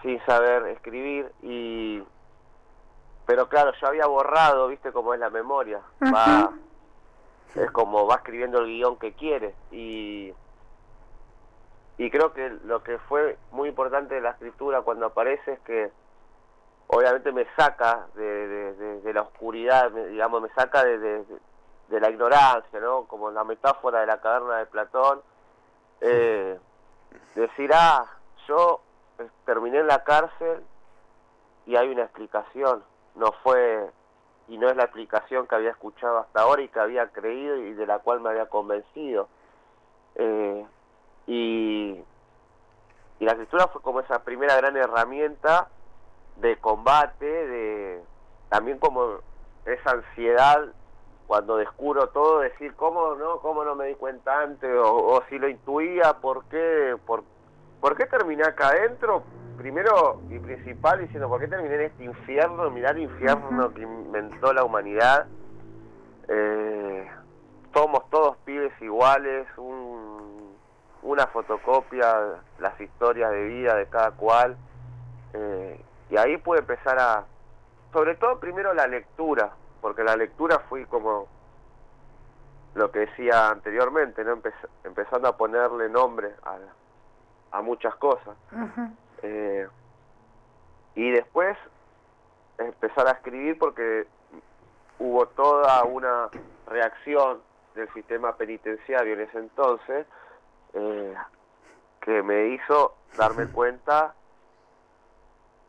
sin 0.02 0.20
saber 0.24 0.66
escribir 0.68 1.30
y 1.42 2.02
pero 3.24 3.48
claro, 3.48 3.72
yo 3.80 3.86
había 3.86 4.06
borrado, 4.06 4.68
viste 4.68 4.92
cómo 4.92 5.14
es 5.14 5.20
la 5.20 5.30
memoria, 5.30 5.80
va, 6.02 6.52
es 7.54 7.70
como 7.70 8.06
va 8.06 8.16
escribiendo 8.16 8.58
el 8.58 8.66
guion 8.66 8.98
que 8.98 9.12
quiere. 9.12 9.54
Y 9.70 10.34
y 11.98 12.10
creo 12.10 12.32
que 12.32 12.48
lo 12.64 12.82
que 12.82 12.98
fue 12.98 13.38
muy 13.50 13.68
importante 13.68 14.14
de 14.14 14.20
la 14.20 14.30
escritura 14.30 14.82
cuando 14.82 15.06
aparece 15.06 15.52
es 15.52 15.60
que 15.60 15.92
obviamente 16.88 17.30
me 17.32 17.46
saca 17.56 18.06
de, 18.14 18.98
de, 19.02 19.12
la 19.12 19.22
oscuridad, 19.22 19.90
digamos, 19.90 20.42
me 20.42 20.48
saca 20.50 20.84
de, 20.84 21.24
la 21.88 22.10
ignorancia, 22.10 22.80
¿no? 22.80 23.04
Como 23.04 23.30
la 23.30 23.44
metáfora 23.44 24.00
de 24.00 24.06
la 24.06 24.20
caverna 24.20 24.58
de 24.58 24.66
Platón, 24.66 25.20
eh, 26.00 26.58
decir, 27.34 27.70
ah, 27.72 28.06
yo 28.48 28.80
terminé 29.44 29.79
en 29.79 29.87
la 29.87 30.05
cárcel 30.05 30.62
y 31.66 31.77
hay 31.77 31.88
una 31.88 32.03
explicación, 32.03 32.83
no 33.14 33.33
fue 33.42 33.90
y 34.48 34.59
no 34.59 34.68
es 34.68 34.77
la 34.77 34.85
explicación 34.85 35.46
que 35.46 35.55
había 35.55 35.70
escuchado 35.70 36.18
hasta 36.18 36.42
ahora 36.42 36.62
y 36.62 36.68
que 36.68 36.81
había 36.81 37.07
creído 37.09 37.57
y 37.57 37.75
de 37.75 37.87
la 37.87 38.01
cual 38.01 38.20
me 38.20 38.31
había 38.31 38.46
convencido. 38.46 39.29
Eh, 40.16 40.66
y, 41.27 42.03
y 43.20 43.25
la 43.25 43.33
escritura 43.33 43.68
fue 43.68 43.81
como 43.83 44.01
esa 44.01 44.25
primera 44.25 44.57
gran 44.57 44.77
herramienta 44.77 45.68
de 46.37 46.57
combate, 46.59 47.25
de 47.25 48.03
también 48.48 48.79
como 48.79 49.18
esa 49.64 49.90
ansiedad 49.92 50.72
cuando 51.27 51.57
descubro 51.57 52.09
todo, 52.09 52.40
decir, 52.40 52.75
¿cómo 52.75 53.14
no, 53.14 53.38
cómo 53.38 53.64
no 53.64 53.75
me 53.75 53.87
di 53.87 53.94
cuenta 53.94 54.40
antes? 54.40 54.70
O, 54.85 55.22
si 55.31 55.38
lo 55.38 55.48
intuía, 55.48 56.14
¿por 56.20 56.44
qué, 56.46 56.96
por, 57.07 57.25
¿por 57.83 57.97
qué 57.97 58.07
terminé 58.07 58.45
acá 58.45 58.68
adentro? 58.68 59.25
Primero 59.59 60.23
y 60.31 60.38
principal 60.38 61.01
diciendo, 61.01 61.29
¿por 61.29 61.40
qué 61.40 61.49
terminé 61.49 61.75
en 61.75 61.81
este 61.83 62.05
infierno? 62.05 62.71
Mirar 62.71 62.97
el 62.97 63.03
infierno 63.03 63.75
que 63.75 63.83
inventó 63.83 64.53
la 64.55 64.64
humanidad. 64.64 65.27
Eh, 66.29 67.11
somos 67.75 68.09
todos 68.09 68.37
pibes 68.45 68.73
iguales, 68.81 69.47
un, 69.57 70.57
una 71.03 71.27
fotocopia, 71.27 72.40
las 72.61 72.81
historias 72.81 73.31
de 73.33 73.45
vida 73.45 73.75
de 73.75 73.87
cada 73.87 74.12
cual. 74.12 74.57
Eh, 75.35 75.81
y 76.09 76.16
ahí 76.16 76.38
puede 76.38 76.61
empezar 76.61 76.99
a, 76.99 77.25
sobre 77.92 78.14
todo 78.14 78.38
primero 78.38 78.73
la 78.75 78.87
lectura, 78.87 79.51
porque 79.81 80.05
la 80.05 80.16
lectura 80.16 80.61
fue 80.68 80.87
como 80.87 81.27
lo 82.75 82.90
que 82.90 83.01
decía 83.01 83.51
anteriormente, 83.51 84.25
¿no? 84.25 84.40
empezando 84.85 85.29
a 85.29 85.37
ponerle 85.37 85.88
nombre 85.88 86.35
a, 86.45 86.57
a 87.52 87.62
muchas 87.62 87.94
cosas. 87.96 88.36
eh, 89.22 89.68
y 90.94 91.10
después 91.10 91.56
empezar 92.58 93.06
a 93.06 93.12
escribir 93.12 93.58
porque 93.58 94.06
hubo 94.98 95.26
toda 95.28 95.84
una 95.84 96.28
reacción 96.66 97.40
del 97.74 97.92
sistema 97.94 98.36
penitenciario 98.36 99.14
en 99.14 99.20
ese 99.20 99.38
entonces 99.38 100.06
eh, 100.74 101.14
que 102.00 102.22
me 102.22 102.48
hizo 102.48 102.94
darme 103.16 103.46
cuenta 103.46 104.14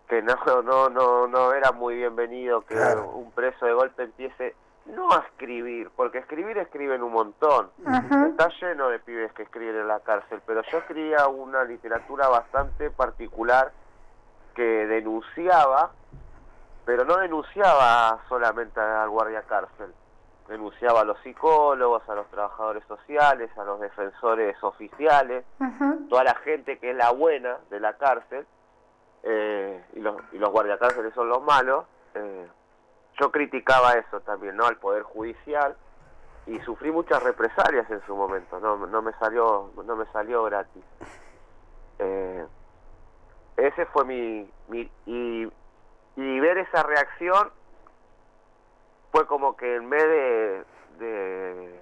que 0.08 0.22
no, 0.22 0.36
no, 0.64 0.90
no, 0.90 1.28
no 1.28 1.54
era 1.54 1.72
muy 1.72 1.96
bienvenido 1.96 2.62
que 2.62 2.76
un 2.76 3.32
preso 3.32 3.66
de 3.66 3.74
golpe 3.74 4.04
empiece 4.04 4.56
no 4.86 5.12
a 5.12 5.20
escribir, 5.20 5.90
porque 5.96 6.20
escribir 6.20 6.58
escriben 6.58 7.04
un 7.04 7.14
montón. 7.14 7.70
Está 8.30 8.50
lleno 8.62 8.90
de 8.90 9.00
pibes 9.00 9.32
que 9.34 9.44
escriben 9.44 9.76
en 9.76 9.88
la 9.88 10.00
cárcel, 10.02 10.42
pero 10.46 10.62
yo 10.64 10.78
escribía 10.80 11.28
una 11.28 11.64
literatura 11.64 12.28
bastante 12.28 12.90
particular 12.92 13.72
que 14.56 14.86
denunciaba, 14.88 15.92
pero 16.86 17.06
no 17.06 17.18
denunciaba 17.18 18.20
solamente 18.28 18.80
al 18.80 19.10
guardia 19.10 19.44
cárcel, 19.44 19.94
denunciaba 20.48 21.02
a 21.02 21.06
los 21.06 21.18
psicólogos, 21.22 22.08
a 22.10 22.16
los 22.16 22.28
trabajadores 22.28 22.84
sociales, 22.86 23.50
a 23.58 23.64
los 23.64 23.80
defensores 23.80 24.62
oficiales, 24.64 25.46
toda 26.10 26.24
la 26.26 26.36
gente 26.36 26.78
que 26.78 26.92
es 26.92 26.96
la 26.96 27.12
buena 27.12 27.58
de 27.70 27.80
la 27.80 27.94
cárcel, 27.94 28.46
eh, 29.24 29.82
y, 29.94 30.02
los, 30.02 30.18
y 30.34 30.38
los 30.38 30.52
guardiacárceles 30.52 31.14
son 31.14 31.30
los 31.30 31.42
malos, 31.42 31.86
eh, 32.16 32.48
yo 33.20 33.32
criticaba 33.32 33.94
eso 33.94 34.20
también, 34.22 34.56
¿no? 34.56 34.66
Al 34.66 34.78
Poder 34.78 35.04
Judicial 35.04 35.76
y 36.46 36.60
sufrí 36.62 36.92
muchas 36.92 37.24
represalias 37.24 37.90
en 37.90 38.06
su 38.06 38.16
momento, 38.16 38.60
no, 38.60 38.76
no 38.78 39.02
me 39.02 39.14
salió 39.14 39.72
no 39.86 39.96
me 39.96 40.06
salió 40.08 40.44
gratis. 40.44 40.84
Eh, 42.00 42.46
ese 43.58 43.86
fue 43.88 44.04
mi, 44.06 44.52
mi 44.68 44.90
y, 45.06 45.48
y 46.16 46.40
ver 46.40 46.58
esa 46.58 46.84
reacción 46.84 47.52
fue 49.12 49.26
como 49.28 49.56
que 49.56 49.76
en 49.76 49.90
vez 49.90 50.04
de, 50.04 50.66
de 50.98 51.80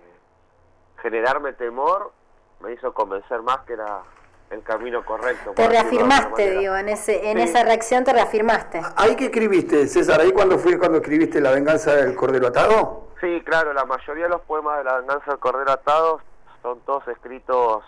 generarme 1.01 1.53
temor 1.53 2.11
me 2.59 2.73
hizo 2.73 2.93
convencer 2.93 3.41
más 3.41 3.59
que 3.59 3.73
era 3.73 4.03
el 4.51 4.63
camino 4.63 5.03
correcto. 5.05 5.51
Te 5.55 5.67
reafirmaste, 5.67 6.59
digo, 6.59 6.75
en 6.75 6.89
ese 6.89 7.31
en 7.31 7.39
esa 7.39 7.63
reacción 7.63 8.03
te 8.03 8.13
reafirmaste. 8.13 8.81
¿Ahí 8.95 9.15
qué 9.15 9.25
escribiste, 9.25 9.87
César? 9.87 10.19
¿Ahí 10.21 10.31
cuando 10.31 10.57
fue 10.59 10.77
cuando 10.77 10.97
escribiste 10.97 11.39
La 11.41 11.51
venganza 11.51 11.95
del 11.95 12.15
cordero 12.15 12.47
atado? 12.47 13.07
Sí, 13.21 13.41
claro, 13.45 13.73
la 13.73 13.85
mayoría 13.85 14.25
de 14.25 14.29
los 14.29 14.41
poemas 14.41 14.79
de 14.79 14.83
La 14.83 14.97
venganza 14.97 15.31
del 15.31 15.39
cordero 15.39 15.71
atado 15.71 16.21
son 16.61 16.79
todos 16.81 17.07
escritos 17.07 17.83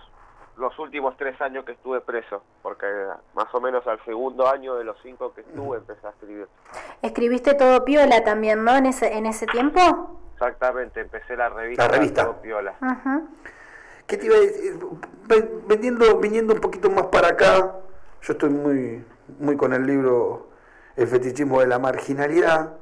los 0.58 0.78
últimos 0.78 1.18
tres 1.18 1.40
años 1.42 1.66
que 1.66 1.72
estuve 1.72 2.00
preso, 2.02 2.44
porque 2.62 2.86
más 3.34 3.48
o 3.54 3.60
menos 3.60 3.86
al 3.88 4.04
segundo 4.06 4.48
año 4.48 4.76
de 4.76 4.84
los 4.84 4.96
cinco 5.02 5.34
que 5.34 5.42
estuve 5.42 5.78
empecé 5.78 6.06
a 6.06 6.12
escribir. 6.12 6.48
¿Escribiste 7.02 7.56
todo 7.56 7.84
piola 7.84 8.24
también, 8.24 8.64
no, 8.64 8.76
en 8.76 8.86
ese, 8.86 9.18
en 9.18 9.26
ese 9.26 9.48
tiempo? 9.48 10.20
Exactamente, 10.34 11.02
empecé 11.02 11.36
la 11.36 11.50
revista, 11.50 11.88
la 11.88 11.92
revista. 11.92 12.24
Todo 12.24 12.42
piola. 12.42 12.76
¿Qué 14.08 14.18
te 14.18 14.26
iba 14.26 14.36
a 14.36 14.40
decir? 14.40 14.80
Viniendo 16.20 16.54
un 16.54 16.60
poquito 16.60 16.90
más 16.90 17.06
para 17.06 17.30
acá, 17.30 17.76
yo 18.22 18.34
estoy 18.34 18.50
muy, 18.50 19.04
muy 19.40 19.56
con 19.56 19.74
el 19.74 19.86
libro 19.86 20.50
El 20.96 21.08
fetichismo 21.08 21.62
de 21.62 21.68
la 21.68 21.80
marginalidad. 21.80 22.74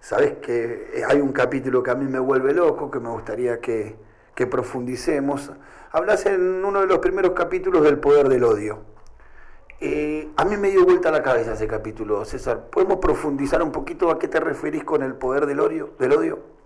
Sabes 0.00 0.34
que 0.38 1.02
hay 1.08 1.20
un 1.20 1.32
capítulo 1.32 1.82
que 1.82 1.90
a 1.90 1.94
mí 1.94 2.04
me 2.04 2.18
vuelve 2.18 2.52
loco, 2.52 2.90
que 2.90 3.00
me 3.00 3.08
gustaría 3.08 3.60
que, 3.60 3.96
que 4.34 4.46
profundicemos. 4.46 5.50
Hablas 5.90 6.26
en 6.26 6.64
uno 6.64 6.80
de 6.80 6.86
los 6.86 6.98
primeros 6.98 7.32
capítulos 7.32 7.82
del 7.82 7.98
poder 7.98 8.28
del 8.28 8.44
odio. 8.44 8.80
Eh, 9.80 10.28
a 10.36 10.44
mí 10.44 10.56
me 10.56 10.70
dio 10.70 10.84
vuelta 10.84 11.10
la 11.10 11.22
cabeza 11.22 11.54
ese 11.54 11.66
capítulo, 11.66 12.24
César. 12.24 12.68
¿Podemos 12.70 12.98
profundizar 12.98 13.62
un 13.62 13.72
poquito 13.72 14.10
a 14.10 14.18
qué 14.18 14.28
te 14.28 14.40
referís 14.40 14.84
con 14.84 15.02
el 15.02 15.14
poder 15.14 15.46
del 15.46 15.60
odio? 15.60 15.90
Del 15.98 16.12
odio? 16.12 16.57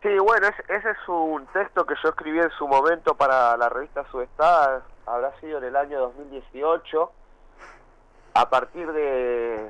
Sí, 0.00 0.16
bueno, 0.20 0.46
ese 0.46 0.90
es 0.90 1.08
un 1.08 1.44
texto 1.46 1.84
que 1.84 1.96
yo 2.00 2.10
escribí 2.10 2.38
en 2.38 2.50
su 2.50 2.68
momento 2.68 3.16
para 3.16 3.56
la 3.56 3.68
revista 3.68 4.04
Subestada, 4.12 4.82
habrá 5.06 5.32
sido 5.40 5.58
en 5.58 5.64
el 5.64 5.74
año 5.74 5.98
2018, 5.98 7.10
a 8.34 8.48
partir 8.48 8.92
de, 8.92 9.68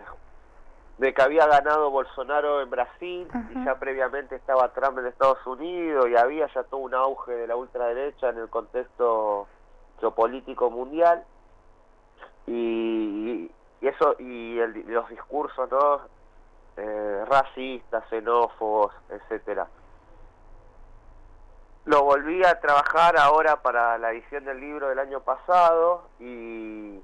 de 0.99 1.15
que 1.15 1.23
había 1.23 1.47
ganado 1.47 1.91
Bolsonaro 1.91 2.61
en 2.61 2.69
Brasil 2.69 3.27
y 3.55 3.65
ya 3.65 3.77
previamente 3.77 4.37
estaba 4.37 4.69
Trump 4.75 4.99
en 4.99 5.07
Estados 5.07 5.47
Unidos 5.47 6.07
y 6.11 6.17
había 6.17 6.47
ya 6.53 6.63
todo 6.65 6.81
un 6.81 6.95
auge 6.95 7.33
de 7.33 7.47
la 7.47 7.57
ultraderecha 7.57 8.29
en 8.29 8.37
el 8.37 8.51
contexto 8.51 9.49
geopolítico 9.99 10.71
mundial 10.71 11.25
y, 12.47 13.51
eso 13.81 14.15
y 14.19 14.57
los 14.89 15.09
discursos 15.09 15.71
¿no? 15.71 16.01
Eh, 16.77 17.25
racistas, 17.27 18.05
xenófobos, 18.11 18.93
etcétera 19.09 19.67
lo 21.89 22.05
volví 22.05 22.45
a 22.45 22.61
trabajar 22.61 23.17
ahora 23.17 23.63
para 23.63 23.97
la 23.97 24.13
edición 24.13 24.45
del 24.45 24.61
libro 24.61 24.91
del 24.91 24.99
año 24.99 25.21
pasado 25.21 26.03
y, 26.21 27.01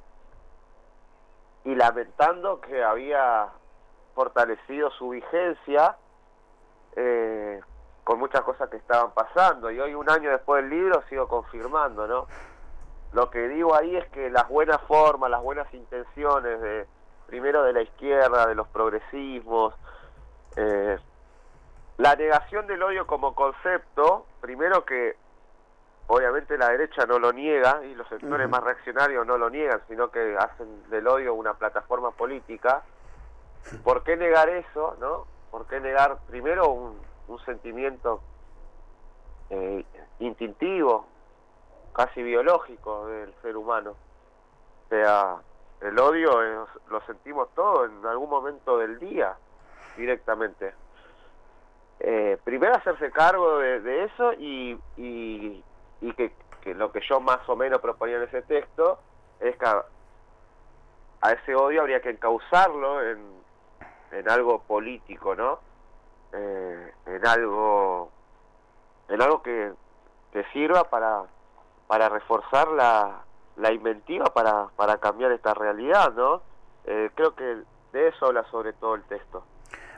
lamentando 1.64 2.61
que 2.61 2.85
había 2.85 3.49
fortalecido 4.14 4.90
su 4.90 5.09
vigencia 5.09 5.97
eh, 6.97 7.62
con 8.05 8.18
muchas 8.18 8.42
cosas 8.42 8.68
que 8.68 8.77
estaban 8.77 9.12
pasando 9.12 9.70
y 9.70 9.81
hoy 9.81 9.94
un 9.94 10.09
año 10.11 10.31
después 10.31 10.62
del 10.62 10.70
libro 10.70 11.03
sigo 11.09 11.29
confirmando, 11.29 12.07
¿no? 12.07 12.27
Lo 13.12 13.31
que 13.31 13.49
digo 13.49 13.75
ahí 13.75 13.97
es 13.97 14.07
que 14.11 14.29
las 14.29 14.47
buenas 14.51 14.83
formas, 14.83 15.31
las 15.31 15.42
buenas 15.42 15.73
intenciones 15.73 16.61
de 16.61 16.87
primero 17.27 17.62
de 17.62 17.73
la 17.73 17.81
izquierda, 17.81 18.47
de 18.47 18.55
los 18.55 18.68
progresismos, 18.68 19.75
eh, 20.57 20.99
la 21.96 22.16
negación 22.16 22.66
del 22.66 22.83
odio 22.83 23.07
como 23.07 23.35
concepto, 23.35 24.26
primero 24.40 24.85
que 24.85 25.16
obviamente 26.07 26.59
la 26.59 26.68
derecha 26.68 27.07
no 27.07 27.18
lo 27.18 27.33
niega 27.33 27.85
y 27.85 27.94
los 27.94 28.09
sectores 28.09 28.48
más 28.48 28.62
reaccionarios 28.62 29.26
no 29.26 29.38
lo 29.38 29.48
niegan, 29.48 29.80
sino 29.88 30.11
que 30.11 30.37
hacen 30.38 30.88
del 30.90 31.07
odio 31.07 31.35
una 31.35 31.54
plataforma 31.54 32.11
política. 32.11 32.83
¿Por 33.83 34.02
qué 34.02 34.16
negar 34.16 34.48
eso, 34.48 34.96
no? 35.00 35.26
¿Por 35.50 35.66
qué 35.66 35.80
negar 35.80 36.18
primero 36.28 36.68
un, 36.68 37.04
sentimiento 37.46 38.20
eh, 39.50 39.85
instintivo, 40.18 41.07
casi 41.94 42.22
biológico 42.22 43.07
del 43.07 43.33
ser 43.42 43.57
humano? 43.57 43.94
sea, 44.94 45.37
el 45.80 45.98
odio 45.98 46.66
lo 46.88 47.00
sentimos 47.07 47.48
todos 47.54 47.90
en 47.90 48.07
algún 48.07 48.30
momento 48.30 48.78
del 48.78 48.98
día 48.98 49.37
directamente. 49.96 50.74
Eh, 52.00 52.38
primero 52.44 52.74
hacerse 52.74 53.11
cargo 53.11 53.59
de, 53.59 54.04
eso 54.04 54.33
y, 54.35 54.78
y, 54.96 55.62
que, 56.14 56.33
lo 56.74 56.92
que 56.92 57.00
yo 57.09 57.20
más 57.20 57.48
o 57.48 57.57
menos 57.57 57.80
proponía 57.80 58.16
en 58.16 58.24
ese 58.24 58.42
texto 58.42 58.98
es 59.40 59.57
que 59.57 59.66
a, 59.66 59.85
ese 61.33 61.54
odio 61.54 61.80
habría 61.80 62.00
que 62.00 62.11
encauzarlo 62.11 63.02
en, 63.02 63.18
en 64.12 64.28
algo 64.28 64.62
político, 64.62 65.35
¿no? 65.35 65.61
Eh, 66.33 66.92
en 67.07 67.26
algo 67.26 68.11
en 69.09 69.22
algo 69.22 69.42
que, 69.42 69.72
que 70.33 70.44
sirva 70.52 70.85
para, 70.85 71.22
para 71.87 72.09
reforzar 72.09 72.68
la, 72.68 73.24
la 73.57 73.72
inventiva 73.72 74.26
para, 74.26 74.68
para 74.76 74.98
cambiar 74.98 75.33
esta 75.33 75.54
realidad, 75.54 76.12
¿no? 76.12 76.42
Eh, 76.87 77.11
creo 77.14 77.35
que 77.35 77.62
de 77.92 78.09
eso 78.09 78.26
habla 78.26 78.44
sobre 78.50 78.72
todo 78.72 78.94
el 78.94 79.04
texto. 79.04 79.44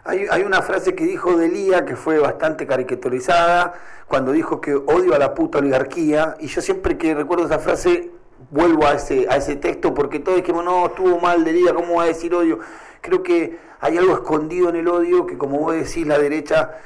Hay, 0.07 0.27
hay 0.31 0.43
una 0.43 0.63
frase 0.63 0.95
que 0.95 1.05
dijo 1.05 1.37
Delía 1.37 1.85
que 1.85 1.97
fue 1.97 2.19
bastante 2.19 2.67
caricaturizada 2.67 3.75
cuando 4.07 4.33
dijo 4.33 4.61
que 4.61 4.75
odio 4.75 5.15
a 5.15 5.19
la 5.19 5.35
puta 5.35 5.59
oligarquía 5.59 6.37
y 6.39 6.47
yo 6.47 6.63
siempre 6.63 6.97
que 6.97 7.15
recuerdo 7.15 7.47
esa 7.47 7.59
frase 7.59 8.11
vuelvo 8.51 8.87
a 8.87 8.95
ese, 8.95 9.27
a 9.29 9.37
ese 9.37 9.57
texto 9.57 9.95
porque 9.95 10.21
todos 10.21 10.39
dijimos, 10.39 10.65
no, 10.65 10.87
estuvo 10.87 11.19
mal 11.19 11.45
Delía, 11.45 11.75
¿cómo 11.75 11.97
va 11.97 12.05
a 12.05 12.07
decir 12.07 12.35
odio? 12.35 12.61
Creo 13.01 13.23
que 13.25 13.59
hay 13.81 13.99
algo 13.99 14.15
escondido 14.15 14.69
en 14.69 14.77
el 14.77 14.89
odio 14.89 15.27
que 15.27 15.37
como 15.37 15.59
vos 15.59 15.75
decís 15.75 16.07
la 16.07 16.19
derecha 16.19 16.77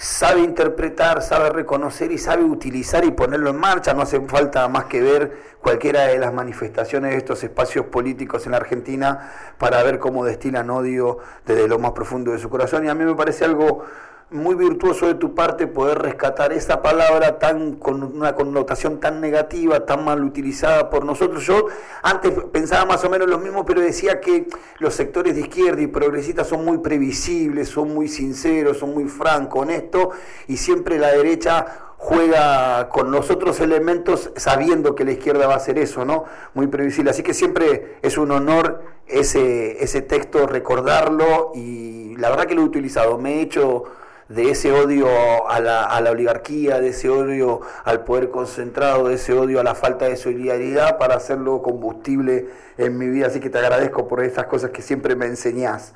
sabe 0.00 0.40
interpretar, 0.40 1.20
sabe 1.20 1.50
reconocer 1.50 2.10
y 2.10 2.16
sabe 2.16 2.42
utilizar 2.42 3.04
y 3.04 3.10
ponerlo 3.10 3.50
en 3.50 3.56
marcha. 3.56 3.92
No 3.92 4.00
hace 4.00 4.18
falta 4.22 4.66
más 4.66 4.86
que 4.86 5.02
ver 5.02 5.36
cualquiera 5.60 6.06
de 6.06 6.18
las 6.18 6.32
manifestaciones 6.32 7.10
de 7.10 7.18
estos 7.18 7.44
espacios 7.44 7.84
políticos 7.84 8.46
en 8.46 8.52
la 8.52 8.56
Argentina 8.56 9.30
para 9.58 9.82
ver 9.82 9.98
cómo 9.98 10.24
destilan 10.24 10.70
odio 10.70 11.18
desde 11.44 11.68
lo 11.68 11.78
más 11.78 11.92
profundo 11.92 12.32
de 12.32 12.38
su 12.38 12.48
corazón. 12.48 12.86
Y 12.86 12.88
a 12.88 12.94
mí 12.94 13.04
me 13.04 13.14
parece 13.14 13.44
algo 13.44 13.84
muy 14.30 14.54
virtuoso 14.54 15.06
de 15.06 15.14
tu 15.14 15.34
parte 15.34 15.66
poder 15.66 15.98
rescatar 15.98 16.52
esa 16.52 16.82
palabra 16.82 17.38
tan 17.38 17.74
con 17.74 18.02
una 18.02 18.34
connotación 18.34 19.00
tan 19.00 19.20
negativa, 19.20 19.84
tan 19.86 20.04
mal 20.04 20.22
utilizada 20.22 20.88
por 20.88 21.04
nosotros. 21.04 21.44
Yo 21.44 21.66
antes 22.02 22.32
pensaba 22.52 22.84
más 22.84 23.04
o 23.04 23.10
menos 23.10 23.28
lo 23.28 23.38
mismo, 23.38 23.64
pero 23.64 23.80
decía 23.80 24.20
que 24.20 24.46
los 24.78 24.94
sectores 24.94 25.34
de 25.34 25.42
izquierda 25.42 25.82
y 25.82 25.88
progresistas 25.88 26.46
son 26.46 26.64
muy 26.64 26.78
previsibles, 26.78 27.68
son 27.68 27.92
muy 27.92 28.06
sinceros, 28.06 28.78
son 28.78 28.94
muy 28.94 29.06
francos, 29.06 29.62
honestos, 29.62 30.08
y 30.46 30.56
siempre 30.56 30.98
la 30.98 31.08
derecha 31.08 31.66
juega 31.96 32.88
con 32.88 33.10
los 33.10 33.30
otros 33.30 33.60
elementos 33.60 34.30
sabiendo 34.36 34.94
que 34.94 35.04
la 35.04 35.12
izquierda 35.12 35.46
va 35.46 35.54
a 35.54 35.56
hacer 35.58 35.78
eso, 35.78 36.04
¿no? 36.04 36.24
Muy 36.54 36.68
previsible. 36.68 37.10
Así 37.10 37.22
que 37.22 37.34
siempre 37.34 37.98
es 38.00 38.16
un 38.16 38.30
honor 38.30 38.82
ese, 39.06 39.82
ese 39.82 40.00
texto 40.02 40.46
recordarlo 40.46 41.50
y 41.54 42.16
la 42.16 42.30
verdad 42.30 42.46
que 42.46 42.54
lo 42.54 42.62
he 42.62 42.64
utilizado. 42.64 43.18
Me 43.18 43.34
he 43.34 43.40
hecho 43.42 43.84
de 44.30 44.50
ese 44.50 44.72
odio 44.72 45.08
a 45.48 45.58
la, 45.58 45.84
a 45.84 46.00
la 46.00 46.12
oligarquía, 46.12 46.80
de 46.80 46.88
ese 46.88 47.10
odio 47.10 47.60
al 47.84 48.04
poder 48.04 48.30
concentrado, 48.30 49.08
de 49.08 49.14
ese 49.14 49.32
odio 49.32 49.58
a 49.58 49.64
la 49.64 49.74
falta 49.74 50.04
de 50.04 50.16
solidaridad 50.16 50.98
para 50.98 51.16
hacerlo 51.16 51.60
combustible 51.62 52.48
en 52.78 52.96
mi 52.96 53.08
vida. 53.08 53.26
Así 53.26 53.40
que 53.40 53.50
te 53.50 53.58
agradezco 53.58 54.06
por 54.06 54.22
estas 54.22 54.46
cosas 54.46 54.70
que 54.70 54.82
siempre 54.82 55.16
me 55.16 55.26
enseñás. 55.26 55.94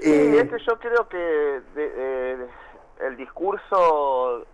Sí, 0.00 0.12
eh, 0.12 0.40
es 0.40 0.50
que 0.50 0.58
yo 0.66 0.78
creo 0.80 1.08
que 1.08 1.62
el 3.06 3.16
discurso 3.16 4.44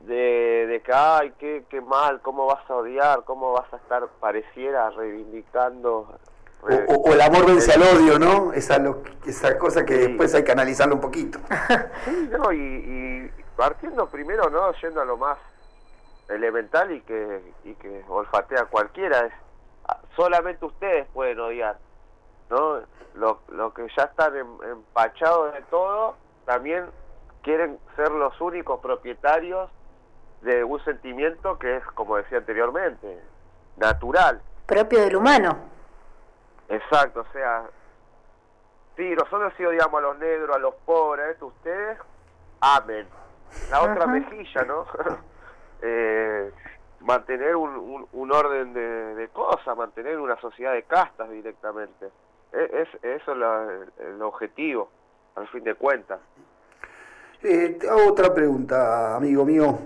de, 0.00 0.66
de 0.68 0.82
que, 0.82 0.92
ay, 0.92 1.32
qué, 1.38 1.64
qué 1.70 1.80
mal, 1.80 2.20
cómo 2.20 2.44
vas 2.46 2.68
a 2.68 2.74
odiar, 2.74 3.24
cómo 3.24 3.52
vas 3.52 3.72
a 3.72 3.76
estar, 3.76 4.06
pareciera, 4.20 4.90
reivindicando 4.90 6.18
o, 6.62 7.12
el 7.12 7.20
amor 7.20 7.46
vence 7.46 7.72
al 7.72 7.82
odio, 7.82 8.18
¿no? 8.18 8.52
Esa, 8.52 8.78
lo, 8.78 9.02
esa 9.26 9.58
cosa 9.58 9.84
que 9.84 9.94
después 9.94 10.34
hay 10.34 10.44
que 10.44 10.52
analizarlo 10.52 10.94
un 10.94 11.00
poquito. 11.00 11.40
Sí, 12.04 12.30
no, 12.30 12.52
y, 12.52 13.30
partiendo 13.56 14.06
primero, 14.06 14.48
¿no? 14.48 14.72
Yendo 14.74 15.00
a 15.00 15.04
lo 15.04 15.16
más 15.16 15.38
elemental 16.28 16.92
y 16.92 17.00
que, 17.02 17.42
y 17.64 17.74
que 17.74 18.04
olfatea 18.08 18.66
cualquiera, 18.66 19.26
es 19.26 19.32
ah, 19.88 19.98
solamente 20.16 20.64
ustedes 20.64 21.06
pueden 21.12 21.40
odiar, 21.40 21.78
¿no? 22.48 22.80
Lo, 23.14 23.40
lo 23.48 23.74
que 23.74 23.86
ya 23.96 24.04
están 24.04 24.34
empachados 24.36 25.52
de 25.54 25.62
todo, 25.62 26.16
también 26.46 26.86
quieren 27.42 27.78
ser 27.96 28.10
los 28.12 28.40
únicos 28.40 28.80
propietarios 28.80 29.68
de 30.42 30.64
un 30.64 30.82
sentimiento 30.84 31.58
que 31.58 31.76
es, 31.76 31.84
como 31.94 32.16
decía 32.16 32.38
anteriormente, 32.38 33.20
natural. 33.76 34.40
Propio 34.66 35.00
del 35.00 35.16
humano. 35.16 35.71
Exacto, 36.68 37.20
o 37.20 37.32
sea, 37.32 37.64
sí, 38.96 39.14
nosotros 39.14 39.52
sí 39.56 39.64
odiamos 39.64 39.98
a 39.98 40.02
los 40.02 40.18
negros, 40.18 40.56
a 40.56 40.58
los 40.58 40.74
pobres, 40.86 41.30
esto 41.30 41.46
ustedes 41.46 41.98
amen. 42.60 43.06
La 43.70 43.82
otra 43.82 44.06
mejilla, 44.06 44.64
¿no? 44.64 44.86
eh, 45.82 46.50
mantener 47.00 47.56
un, 47.56 48.06
un, 48.12 48.32
orden 48.32 48.72
de, 48.72 49.28
cosas, 49.32 49.76
mantener 49.76 50.18
una 50.18 50.40
sociedad 50.40 50.72
de 50.72 50.84
castas 50.84 51.28
directamente. 51.30 52.06
E, 52.52 52.82
es, 52.82 52.88
eso 53.02 53.32
es 53.32 53.88
el, 53.98 54.22
objetivo, 54.22 54.88
al 55.34 55.48
fin 55.48 55.64
de 55.64 55.74
cuentas. 55.74 56.20
Eh, 57.42 57.76
te 57.80 57.88
hago 57.88 58.08
otra 58.08 58.32
pregunta, 58.32 59.16
amigo 59.16 59.44
mío. 59.44 59.78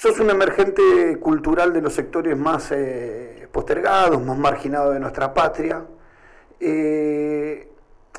Sos 0.00 0.18
un 0.20 0.30
emergente 0.30 1.18
cultural 1.20 1.72
de 1.72 1.80
los 1.80 1.92
sectores 1.92 2.36
más 2.36 2.70
eh, 2.72 3.48
postergados, 3.52 4.22
más 4.22 4.38
marginados 4.38 4.94
de 4.94 5.00
nuestra 5.00 5.32
patria. 5.32 5.84
Eh, 6.58 7.68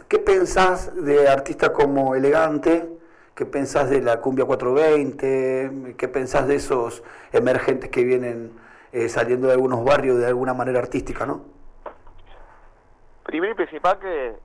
¿Qué 0.07 0.19
pensás 0.19 0.95
de 0.95 1.27
artistas 1.27 1.71
como 1.71 2.15
Elegante? 2.15 2.87
¿Qué 3.35 3.45
pensás 3.45 3.89
de 3.89 4.01
la 4.01 4.21
Cumbia 4.21 4.45
420? 4.45 5.95
¿Qué 5.97 6.07
pensás 6.07 6.47
de 6.47 6.55
esos 6.55 7.03
emergentes 7.31 7.89
que 7.89 8.03
vienen 8.03 8.51
eh, 8.91 9.07
saliendo 9.07 9.47
de 9.47 9.53
algunos 9.53 9.83
barrios 9.83 10.19
de 10.19 10.27
alguna 10.27 10.53
manera 10.53 10.79
artística, 10.79 11.25
no? 11.25 11.41
Primero 13.23 13.53
y 13.53 13.55
principal 13.55 13.99
que 13.99 14.35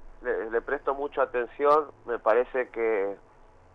le 0.50 0.60
presto 0.60 0.94
mucha 0.94 1.22
atención, 1.22 1.86
me 2.06 2.18
parece 2.18 2.68
que 2.68 3.14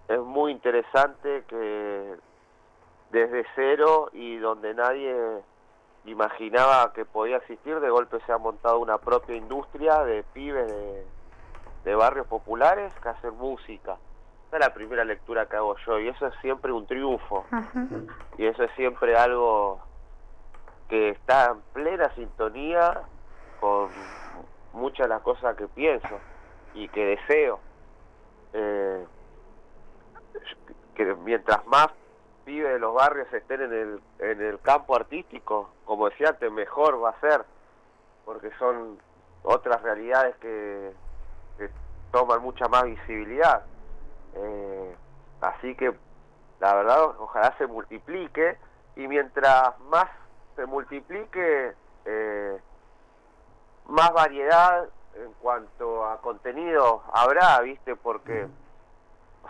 es 0.07 0.19
muy 0.19 0.51
interesante 0.51 1.43
que 1.47 2.15
desde 3.11 3.45
cero 3.55 4.09
y 4.13 4.37
donde 4.37 4.73
nadie 4.73 5.41
imaginaba 6.05 6.93
que 6.93 7.05
podía 7.05 7.37
existir, 7.37 7.79
de 7.79 7.89
golpe 7.89 8.19
se 8.25 8.31
ha 8.31 8.37
montado 8.37 8.79
una 8.79 8.97
propia 8.97 9.35
industria 9.35 10.03
de 10.03 10.23
pibes 10.23 10.71
de, 11.83 11.95
barrios 11.95 12.27
populares 12.27 12.93
que 13.01 13.09
hacen 13.09 13.37
música. 13.37 13.97
Esa 14.47 14.57
es 14.57 14.59
la 14.59 14.73
primera 14.73 15.03
lectura 15.03 15.47
que 15.47 15.57
hago 15.57 15.75
yo 15.85 15.99
y 15.99 16.07
eso 16.07 16.27
es 16.27 16.33
siempre 16.41 16.71
un 16.71 16.87
triunfo. 16.87 17.45
Y 18.37 18.45
eso 18.45 18.63
es 18.63 18.71
siempre 18.75 19.15
algo 19.15 19.79
que 20.89 21.09
está 21.09 21.51
en 21.51 21.61
plena 21.73 22.13
sintonía 22.15 23.01
con 23.59 23.89
muchas 24.73 25.05
de 25.05 25.09
las 25.09 25.21
cosas 25.21 25.55
que 25.55 25.67
pienso 25.67 26.19
y 26.73 26.87
que 26.89 27.05
deseo. 27.05 27.59
Eh, 28.53 29.05
que 30.95 31.15
mientras 31.15 31.65
más 31.67 31.87
de 32.59 32.79
los 32.79 32.93
barrios 32.93 33.31
estén 33.33 33.61
en 33.61 33.73
el, 33.73 34.01
en 34.19 34.41
el 34.41 34.59
campo 34.61 34.95
artístico, 34.95 35.69
como 35.85 36.09
decía 36.09 36.29
antes, 36.29 36.51
mejor 36.51 37.03
va 37.03 37.09
a 37.09 37.19
ser, 37.19 37.43
porque 38.25 38.51
son 38.59 38.97
otras 39.43 39.81
realidades 39.81 40.35
que, 40.37 40.91
toman 42.11 42.41
mucha 42.41 42.67
más 42.67 42.83
visibilidad. 42.83 43.63
Eh, 44.35 44.95
así 45.39 45.73
que 45.75 45.95
la 46.59 46.75
verdad, 46.75 47.15
ojalá 47.19 47.55
se 47.57 47.67
multiplique 47.67 48.57
y 48.97 49.07
mientras 49.07 49.79
más 49.89 50.07
se 50.57 50.65
multiplique, 50.65 51.73
eh, 52.05 52.59
más 53.87 54.11
variedad 54.13 54.87
en 55.15 55.31
cuanto 55.41 56.05
a 56.05 56.21
contenido 56.21 57.01
habrá, 57.13 57.61
¿viste? 57.61 57.95
Porque 57.95 58.47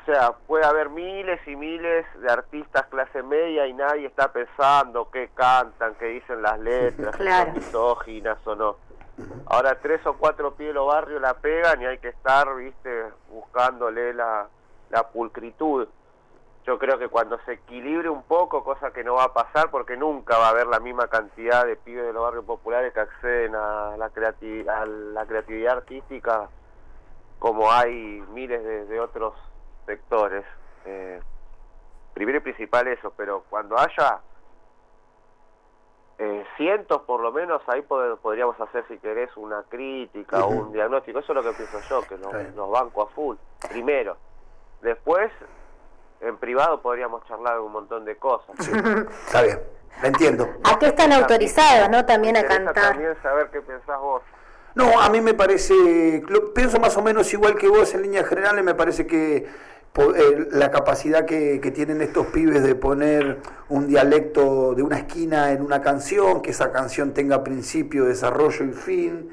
o 0.02 0.06
sea, 0.06 0.32
puede 0.48 0.66
haber 0.66 0.90
miles 0.90 1.40
y 1.48 1.56
miles 1.56 2.06
de 2.20 2.32
artistas 2.32 2.88
clase 2.88 3.22
media 3.22 3.68
y 3.68 3.74
nadie 3.74 4.08
está 4.08 4.32
pensando 4.32 5.10
qué 5.12 5.30
cantan, 5.36 5.94
qué 5.96 6.06
dicen 6.06 6.42
las 6.42 6.60
letras, 6.60 7.16
si 7.18 7.28
son 7.28 7.54
misóginas 7.54 8.48
o 8.48 8.56
no. 8.56 8.76
Ahora 9.46 9.78
tres 9.80 10.04
o 10.08 10.14
cuatro 10.18 10.56
pies 10.56 10.70
de 10.70 10.74
los 10.74 10.88
barrios 10.88 11.22
la 11.22 11.36
pegan 11.36 11.82
y 11.82 11.86
hay 11.86 12.00
que 12.00 12.10
estar, 12.10 12.56
viste, 12.56 13.06
buscándole 13.30 14.14
la, 14.14 14.48
la 14.90 15.08
pulcritud. 15.10 15.88
Yo 16.66 16.80
creo 16.80 16.98
que 16.98 17.08
cuando 17.08 17.40
se 17.46 17.54
equilibre 17.54 18.10
un 18.10 18.24
poco, 18.24 18.64
cosa 18.64 18.92
que 18.92 19.04
no 19.04 19.16
va 19.16 19.26
a 19.26 19.34
pasar 19.34 19.70
porque 19.70 19.98
nunca 19.98 20.38
va 20.38 20.48
a 20.48 20.50
haber 20.50 20.66
la 20.66 20.80
misma 20.80 21.08
cantidad 21.08 21.66
de 21.66 21.76
pibes 21.76 22.06
de 22.06 22.14
los 22.14 22.24
barrios 22.24 22.46
populares 22.46 22.92
que 22.94 23.00
acceden 23.02 23.54
a 23.54 23.96
la, 23.98 24.06
a 24.06 24.86
la 24.86 25.26
creatividad 25.28 25.78
artística 25.78 26.50
como 27.38 27.72
hay 27.72 28.24
miles 28.34 28.64
de, 28.64 28.86
de 28.86 29.00
otros 29.00 29.34
sectores. 29.92 30.46
Eh, 30.86 31.20
primero 32.14 32.38
y 32.38 32.42
principal 32.42 32.88
eso, 32.88 33.14
pero 33.16 33.44
cuando 33.50 33.78
haya 33.78 34.20
eh, 36.18 36.46
cientos 36.58 37.02
por 37.02 37.22
lo 37.22 37.32
menos, 37.32 37.62
ahí 37.68 37.82
podríamos 37.82 38.60
hacer 38.60 38.86
si 38.88 38.98
querés 39.00 39.30
una 39.36 39.64
crítica 39.64 40.46
o 40.46 40.50
un 40.50 40.72
diagnóstico, 40.72 41.20
eso 41.20 41.34
es 41.34 41.36
lo 41.36 41.44
que 41.44 41.58
pienso 41.58 41.80
yo, 41.90 42.02
que 42.04 42.18
los, 42.18 42.72
banco 42.72 43.04
a 43.04 43.08
full, 43.08 43.36
primero. 43.70 44.18
Después, 44.82 45.32
en 46.22 46.38
privado 46.38 46.82
podríamos 46.82 47.26
charlar 47.28 47.60
un 47.60 47.72
montón 47.72 48.06
de 48.06 48.16
cosas. 48.18 48.56
Está 48.60 49.42
bien, 49.42 49.60
lo 50.02 50.08
entiendo. 50.08 50.48
¿A 50.64 50.80
qué 50.80 50.88
están 50.88 51.12
autorizados, 51.12 51.90
no? 51.90 52.06
También 52.06 52.38
a 52.38 52.44
cantar. 52.44 52.74
También 52.74 53.16
saber 53.22 53.50
qué 53.52 53.62
pensás 53.62 54.00
vos. 54.00 54.22
No, 54.74 55.02
a 55.02 55.10
mí 55.10 55.20
me 55.20 55.34
parece, 55.34 56.24
pienso 56.56 56.80
más 56.80 56.96
o 56.96 57.02
menos 57.02 57.32
igual 57.34 57.56
que 57.56 57.68
vos 57.68 57.94
en 57.94 58.04
líneas 58.04 58.28
generales, 58.28 58.64
me 58.64 58.74
parece 58.74 59.06
que 59.06 59.50
la 60.52 60.72
capacidad 60.72 61.26
que, 61.26 61.60
tienen 61.74 62.02
estos 62.02 62.28
pibes 62.28 62.64
de 62.64 62.76
poner 62.76 63.40
un 63.70 63.88
dialecto 63.88 64.74
de 64.74 64.84
una 64.84 64.98
esquina 64.98 65.52
en 65.52 65.62
una 65.62 65.82
canción, 65.82 66.42
que 66.42 66.52
esa 66.52 66.72
canción 66.72 67.14
tenga 67.14 67.44
principio, 67.44 68.06
desarrollo 68.06 68.66
y 68.66 68.72
fin, 68.72 69.30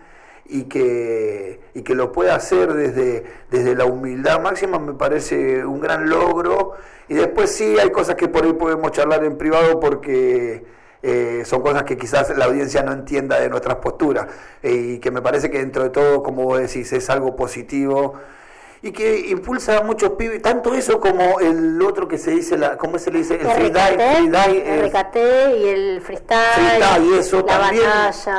y 0.47 0.65
que, 0.65 1.61
y 1.75 1.83
que 1.83 1.95
lo 1.95 2.11
pueda 2.11 2.35
hacer 2.35 2.73
desde, 2.73 3.25
desde 3.51 3.75
la 3.77 3.85
humildad 3.85 4.41
máxima, 4.41 4.79
me 4.79 4.95
parece 4.95 5.65
un 5.65 5.81
gran 5.81 6.09
logro. 6.09 6.73
Y 7.09 7.15
después 7.15 7.51
sí, 7.51 7.77
hay 7.79 7.91
cosas 7.91 8.17
que 8.17 8.29
por 8.29 8.45
ahí 8.45 8.53
podemos 8.55 8.91
charlar 8.93 9.25
en 9.25 9.39
privado 9.39 9.79
porque 9.79 10.65
eh, 11.03 11.43
son 11.45 11.63
cosas 11.63 11.85
que 11.85 11.97
quizás 11.97 12.37
la 12.37 12.47
audiencia 12.47 12.83
no 12.83 12.93
entienda 12.93 13.39
de 13.39 13.49
nuestras 13.49 13.77
posturas, 13.77 14.27
eh, 14.63 14.95
y 14.95 14.99
que 14.99 15.11
me 15.11 15.23
parece 15.23 15.51
que 15.51 15.59
dentro 15.59 15.85
de 15.85 15.91
todo, 15.91 16.23
como 16.23 16.45
vos 16.45 16.59
decís, 16.59 16.93
es 16.93 17.09
algo 17.11 17.37
positivo 17.37 18.15
y 18.83 18.93
que 18.93 19.29
impulsa 19.31 19.79
a 19.79 19.83
muchos 19.83 20.11
pibes, 20.11 20.41
tanto 20.41 20.75
eso 20.75 21.01
como 21.01 21.41
el 21.41 21.81
otro 21.83 22.07
que 22.07 22.17
se 22.17 22.31
dice, 22.31 22.57
la, 22.57 22.77
¿cómo 22.77 22.99
se 22.99 23.11
le 23.11 23.19
dice? 23.19 23.35
El 23.35 23.49
freestyle. 23.49 24.01
El 24.01 24.91
RKT 24.91 25.17
y 25.59 25.69
el 25.69 26.01
freestyle. 26.01 27.05
y 27.05 27.15
eso 27.15 27.45
también, 27.45 27.85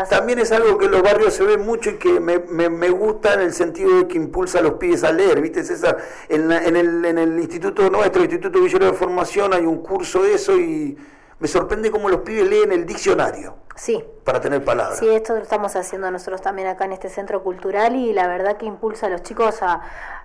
también 0.10 0.39
es 0.39 0.52
algo 0.52 0.78
que 0.78 0.86
en 0.86 0.91
los 0.91 1.02
barrios 1.02 1.34
se 1.34 1.43
ve 1.43 1.58
mucho 1.58 1.89
y 1.91 1.97
que 1.97 2.19
me, 2.19 2.39
me, 2.39 2.69
me, 2.69 2.89
gusta 2.89 3.34
en 3.34 3.41
el 3.41 3.54
sentido 3.54 3.97
de 3.97 4.08
que 4.08 4.17
impulsa 4.17 4.60
a 4.60 4.62
los 4.62 4.73
pibes 4.73 5.04
a 5.04 5.12
leer, 5.12 5.41
¿viste 5.41 5.63
César? 5.63 5.97
En, 6.30 6.52
en, 6.52 6.75
el, 6.75 7.04
en 7.06 7.17
el 7.17 7.39
instituto 7.39 7.89
nuestro, 7.89 8.21
el 8.21 8.30
Instituto 8.30 8.62
Villero 8.62 8.86
de 8.86 8.93
Formación, 8.93 9.54
hay 9.54 9.65
un 9.65 9.84
curso 9.84 10.23
de 10.23 10.34
eso 10.36 10.58
y 10.58 10.97
me 11.39 11.47
sorprende 11.47 11.91
cómo 11.91 12.10
los 12.10 12.21
pibes 12.21 12.49
leen 12.49 12.71
el 12.71 12.86
diccionario. 12.86 13.56
Sí. 13.75 14.04
Para 14.25 14.41
tener 14.41 14.63
palabras. 14.63 14.99
Sí, 14.99 15.08
esto 15.08 15.36
lo 15.36 15.41
estamos 15.41 15.75
haciendo 15.78 16.12
nosotros 16.12 16.41
también 16.41 16.67
acá 16.67 16.84
en 16.84 16.91
este 16.91 17.10
centro 17.10 17.43
cultural 17.43 17.95
y 17.95 18.12
la 18.12 18.28
verdad 18.28 18.58
que 18.58 18.65
impulsa 18.65 19.08
a 19.08 19.10
los 19.10 19.23
chicos 19.23 19.60
a, 19.62 19.82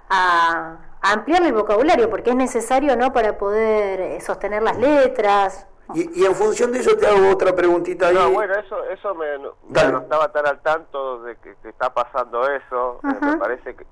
a, 0.09 0.77
ampliar 1.03 1.43
el 1.43 1.53
vocabulario 1.53 2.09
porque 2.09 2.31
es 2.31 2.37
necesario 2.37 2.97
no 2.97 3.13
para 3.13 3.37
poder 3.37 4.01
eh, 4.01 4.21
sostener 4.21 4.63
las 4.63 4.79
letras. 4.79 5.67
Y, 5.95 6.25
en 6.25 6.35
función 6.35 6.73
de 6.73 6.81
eso 6.81 6.97
te 6.97 7.07
hago 7.07 7.31
otra 7.31 7.55
preguntita 7.55 8.09
ahí. 8.09 8.15
No, 8.15 8.31
bueno, 8.31 8.55
eso, 8.55 8.83
eso 8.85 9.15
me, 9.15 9.39
no 9.39 9.99
estaba 9.99 10.33
tan 10.33 10.47
al 10.47 10.61
tanto 10.61 11.23
de 11.25 11.37
que, 11.37 11.55
está 11.69 11.93
pasando 11.93 12.49
eso. 12.49 13.01
Eh, 13.05 13.19
me 13.21 13.37
parece 13.37 13.77
que, 13.77 13.85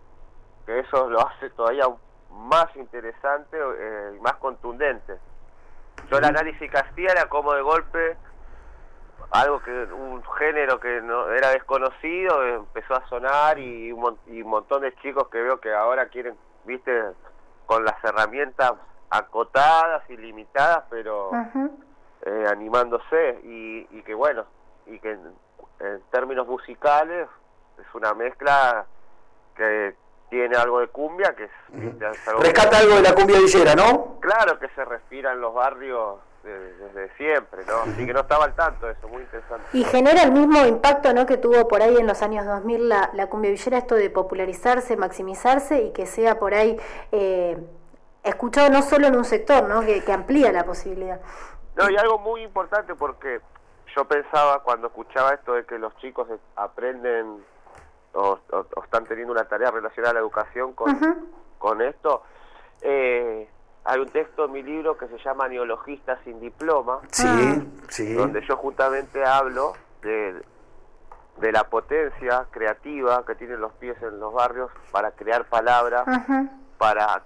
que, 0.64 0.78
eso 0.80 1.10
lo 1.10 1.26
hace 1.26 1.50
todavía 1.50 1.84
más 2.30 2.74
interesante 2.76 3.58
eh, 3.58 4.14
y 4.16 4.20
más 4.20 4.34
contundente. 4.36 5.18
Yo 6.10 6.18
el 6.18 6.24
análisis 6.24 6.70
castiera 6.70 7.28
como 7.28 7.52
de 7.52 7.62
golpe 7.62 8.16
algo 9.32 9.62
que 9.62 9.70
un 9.70 10.22
género 10.38 10.78
que 10.78 11.00
no 11.00 11.30
era 11.32 11.50
desconocido 11.50 12.44
empezó 12.44 12.94
a 12.94 13.08
sonar 13.08 13.58
y 13.58 13.90
un, 13.90 14.18
montón 14.44 14.82
de 14.82 14.94
chicos 14.96 15.28
que 15.28 15.40
veo 15.40 15.58
que 15.58 15.72
ahora 15.72 16.06
quieren 16.08 16.36
viste 16.64 16.92
con 17.64 17.84
las 17.84 18.02
herramientas 18.04 18.72
acotadas 19.08 20.02
y 20.10 20.18
limitadas 20.18 20.84
pero 20.90 21.30
eh, 22.26 22.46
animándose 22.50 23.40
y, 23.44 23.86
y, 23.90 24.02
que 24.02 24.14
bueno 24.14 24.44
y 24.86 24.98
que 24.98 25.12
en, 25.12 25.32
términos 26.10 26.46
musicales 26.46 27.26
es 27.78 27.94
una 27.94 28.12
mezcla 28.12 28.84
que 29.56 29.94
tiene 30.28 30.56
algo 30.56 30.80
de 30.80 30.88
cumbia 30.88 31.34
que 31.34 31.44
es, 31.44 31.50
rescata 32.38 32.78
algo 32.78 32.96
de 32.96 33.02
la 33.02 33.14
cumbia 33.14 33.38
villera 33.38 33.74
no 33.74 34.18
claro 34.20 34.58
que 34.58 34.68
se 34.74 34.84
respira 34.84 35.32
en 35.32 35.40
los 35.40 35.54
barrios 35.54 36.18
desde, 36.42 37.14
siempre, 37.16 37.64
¿no? 37.66 37.92
Así 37.92 38.04
que 38.04 38.12
no 38.12 38.20
estaba 38.20 38.44
al 38.44 38.54
tanto 38.54 38.88
eso, 38.90 39.08
muy 39.08 39.22
interesante. 39.22 39.64
Y 39.72 39.84
genera 39.84 40.22
el 40.22 40.32
mismo 40.32 40.64
impacto, 40.66 41.12
¿no? 41.12 41.26
Que 41.26 41.36
tuvo 41.36 41.68
por 41.68 41.82
ahí 41.82 41.96
en 41.96 42.06
los 42.06 42.22
años 42.22 42.44
2000 42.46 42.88
la, 42.88 43.10
la 43.14 43.28
cumbia 43.28 43.50
villera, 43.50 43.78
esto 43.78 43.94
de 43.94 44.10
popularizarse, 44.10 44.96
maximizarse 44.96 45.82
y 45.82 45.92
que 45.92 46.06
sea 46.06 46.38
por 46.38 46.54
ahí 46.54 46.78
eh, 47.12 47.56
escuchado 48.24 48.70
no 48.70 48.82
solo 48.82 49.06
en 49.06 49.16
un 49.16 49.24
sector, 49.24 49.68
¿no? 49.68 49.80
Que, 49.80 50.02
amplía 50.12 50.52
la 50.52 50.64
posibilidad. 50.64 51.20
No, 51.76 51.90
y 51.90 51.96
algo 51.96 52.18
muy 52.18 52.42
importante 52.42 52.94
porque 52.94 53.40
yo 53.94 54.04
pensaba 54.04 54.62
cuando 54.62 54.88
escuchaba 54.88 55.34
esto 55.34 55.54
de 55.54 55.64
que 55.64 55.78
los 55.78 55.96
chicos 55.98 56.28
aprenden 56.56 57.44
o, 58.14 58.38
están 58.84 59.04
teniendo 59.06 59.32
una 59.32 59.44
tarea 59.44 59.70
relacionada 59.70 60.10
a 60.10 60.14
la 60.14 60.20
educación 60.20 60.74
con, 60.74 61.30
con 61.58 61.80
esto, 61.80 62.22
eh, 62.82 63.48
hay 63.84 64.00
un 64.00 64.08
texto 64.08 64.44
en 64.44 64.52
mi 64.52 64.62
libro 64.62 64.96
que 64.96 65.08
se 65.08 65.18
llama 65.18 65.48
Neologistas 65.48 66.18
sin 66.24 66.40
diploma, 66.40 67.00
sí, 67.10 67.26
sí. 67.88 68.14
donde 68.14 68.44
yo 68.46 68.56
justamente 68.56 69.24
hablo 69.24 69.74
de, 70.02 70.40
de 71.38 71.52
la 71.52 71.64
potencia 71.64 72.46
creativa 72.50 73.24
que 73.26 73.34
tienen 73.34 73.60
los 73.60 73.72
pies 73.74 74.00
en 74.02 74.20
los 74.20 74.32
barrios 74.32 74.70
para 74.90 75.10
crear 75.12 75.46
palabras, 75.46 76.04
para 76.78 77.22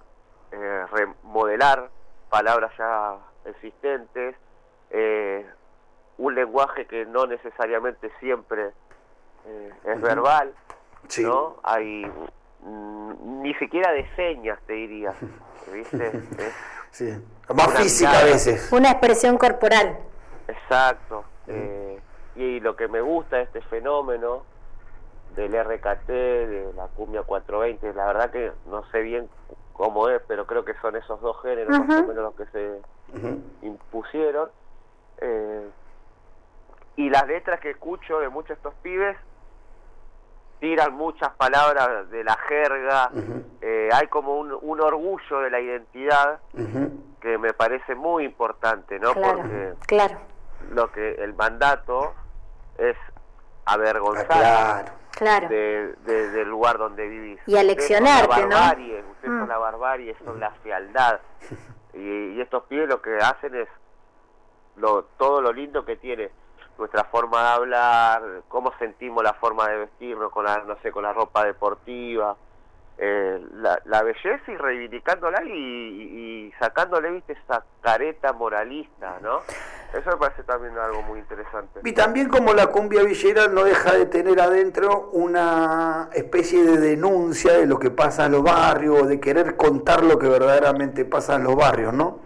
eh, 0.53 0.87
remodelar 0.91 1.91
palabras 2.31 2.73
ya 2.79 3.17
existentes, 3.45 4.37
eh, 4.91 5.47
un 6.19 6.35
lenguaje 6.35 6.87
que 6.87 7.05
no 7.05 7.27
necesariamente 7.27 8.11
siempre 8.21 8.73
eh, 9.47 9.73
es 9.85 10.01
verbal, 10.01 10.55
¿no? 11.19 11.57
Hay 11.63 12.11
ni 12.67 13.55
siquiera 13.55 13.93
de 13.93 14.07
señas, 14.17 14.59
te 14.67 14.73
diría. 14.73 15.15
¿viste? 15.73 16.13
sí, 16.91 17.13
más 17.55 17.75
física 17.75 18.21
a 18.21 18.25
veces. 18.25 18.71
Una 18.73 18.91
expresión 18.91 19.39
corporal. 19.39 19.99
Exacto. 20.49 21.25
Eh, 21.47 22.01
y 22.35 22.61
lo 22.61 22.77
que 22.77 22.89
me 22.89 23.01
gusta 23.01 23.37
de 23.37 23.43
este 23.45 23.61
fenómeno 23.63 24.43
del 25.35 25.53
RKT, 25.53 26.09
de 26.09 26.73
la 26.75 26.87
cumbia 26.89 27.23
420, 27.23 27.95
la 27.95 28.07
verdad 28.07 28.31
que 28.31 28.53
no 28.69 28.85
sé 28.91 29.01
bien 29.03 29.29
cómo 29.75 30.09
es, 30.09 30.23
pero 30.27 30.47
creo 30.47 30.65
que 30.65 30.75
son 30.81 30.97
esos 30.97 31.21
dos 31.21 31.41
géneros 31.43 31.79
más 31.79 32.03
o 32.03 32.07
menos 32.07 32.17
los 32.17 32.35
que 32.35 32.47
se 32.47 32.81
impusieron. 33.63 34.49
Eh, 35.19 35.69
y 36.97 37.11
las 37.11 37.27
letras 37.27 37.61
que 37.61 37.71
escucho 37.71 38.19
de 38.21 38.29
muchos 38.29 38.49
de 38.49 38.55
estos 38.55 38.75
pibes 38.83 39.17
tiran 40.61 40.95
muchas 40.95 41.31
palabras 41.33 42.11
de 42.11 42.25
la 42.25 42.37
jerga, 42.49 43.11
eh, 43.61 43.89
hay 43.93 44.07
como 44.09 44.37
un, 44.37 44.57
un, 44.61 44.81
orgullo 44.81 45.41
de 45.41 45.51
la 45.51 45.61
identidad 45.61 46.41
que 47.21 47.39
me 47.39 47.53
parece 47.53 47.95
muy 47.95 48.25
importante, 48.25 48.99
¿no? 48.99 49.13
Porque 49.13 49.75
claro. 49.87 50.19
lo 50.71 50.91
que 50.93 51.15
el 51.15 51.35
mandato 51.35 52.15
es 52.79 52.97
avergonzar 53.65 54.93
claro. 55.11 55.49
De, 55.49 55.95
del 56.05 56.49
lugar 56.49 56.79
donde 56.79 57.07
vivís. 57.09 57.41
Y 57.47 57.57
aleccionarte, 57.57 58.47
¿no? 58.47 58.57
Ustedes 58.57 59.05
son 59.23 59.45
mm. 59.45 59.49
la 59.49 59.59
barbarie, 59.59 60.17
son 60.25 60.41
la 60.41 60.51
fealdad. 60.63 61.21
y, 61.95 62.37
y 62.37 62.41
estos 62.41 62.65
pibes 62.65 62.89
lo 62.89 63.03
que 63.03 63.17
hacen 63.19 63.55
es 63.55 63.69
lo, 64.77 65.05
todo 65.19 65.41
lo 65.41 65.53
lindo 65.53 65.85
que 65.85 65.97
tiene 65.97 66.31
nuestra 66.79 67.05
forma 67.05 67.43
de 67.43 67.49
hablar, 67.49 68.23
cómo 68.49 68.73
sentimos 68.79 69.23
la 69.23 69.35
forma 69.35 69.69
de 69.69 69.79
vestirnos 69.79 70.31
con 70.31 70.45
la, 70.45 70.59
no 70.59 70.77
sé, 70.83 70.93
con 70.93 71.03
la 71.03 71.13
ropa 71.13 71.45
deportiva, 71.45 72.37
eh, 72.99 73.45
la, 73.85 74.03
belleza 74.03 74.51
y 74.51 74.57
reivindicándola 74.57 75.45
y, 75.45 75.51
y, 75.51 76.53
sacándole, 76.59 77.11
viste, 77.11 77.35
esa 77.35 77.63
careta 77.83 78.33
moralista, 78.33 79.19
¿no? 79.21 79.41
Eso 79.93 80.11
me 80.11 80.17
parece 80.17 80.43
también 80.45 80.77
algo 80.79 81.03
muy 81.03 81.19
interesante. 81.19 81.81
Y 81.85 81.93
también 81.93 82.29
como 82.29 82.55
la 82.55 82.69
cumbia 82.69 83.03
villera 83.03 83.49
no 83.49 83.65
deja 83.65 83.93
de 83.93 84.07
tener 84.07 84.41
adentro 84.41 85.11
una 85.13 86.09
especie 86.13 86.65
de 86.65 86.79
denuncia 86.79 87.53
de 87.53 87.67
lo 87.67 87.79
que 87.79 87.91
pasa 87.91 88.27
en 88.27 88.33
los 88.33 88.43
barrios, 88.43 89.07
de 89.09 89.21
querer 89.21 89.57
contar 89.57 90.03
lo 90.03 90.19
que 90.19 90.29
verdaderamente 90.29 91.05
pasa 91.05 91.37
en 91.37 91.45
los 91.45 91.55
barrios, 91.55 91.93
¿no? 91.93 92.19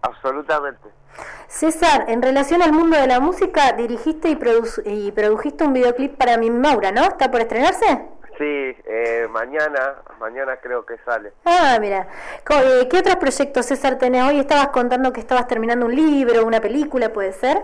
Absolutamente. 0.00 1.03
César, 1.46 2.06
en 2.08 2.22
relación 2.22 2.62
al 2.62 2.72
mundo 2.72 2.96
de 2.96 3.06
la 3.06 3.20
música, 3.20 3.72
dirigiste 3.72 4.28
y, 4.28 4.38
y 4.84 5.12
produjiste 5.12 5.64
un 5.64 5.72
videoclip 5.72 6.16
para 6.16 6.36
mi 6.36 6.50
Maura, 6.50 6.92
¿no? 6.92 7.02
¿Está 7.02 7.30
por 7.30 7.40
estrenarse? 7.40 8.08
Sí, 8.38 8.76
eh, 8.84 9.28
mañana, 9.30 10.02
mañana 10.18 10.56
creo 10.56 10.84
que 10.84 10.98
sale. 11.04 11.32
Ah, 11.44 11.78
mira. 11.80 12.08
Eh, 12.50 12.88
¿Qué 12.90 12.98
otros 12.98 13.16
proyectos, 13.16 13.66
César, 13.66 13.96
tenés? 13.98 14.24
Hoy 14.24 14.40
estabas 14.40 14.68
contando 14.68 15.12
que 15.12 15.20
estabas 15.20 15.46
terminando 15.46 15.86
un 15.86 15.94
libro, 15.94 16.44
una 16.44 16.60
película, 16.60 17.12
¿puede 17.12 17.32
ser? 17.32 17.62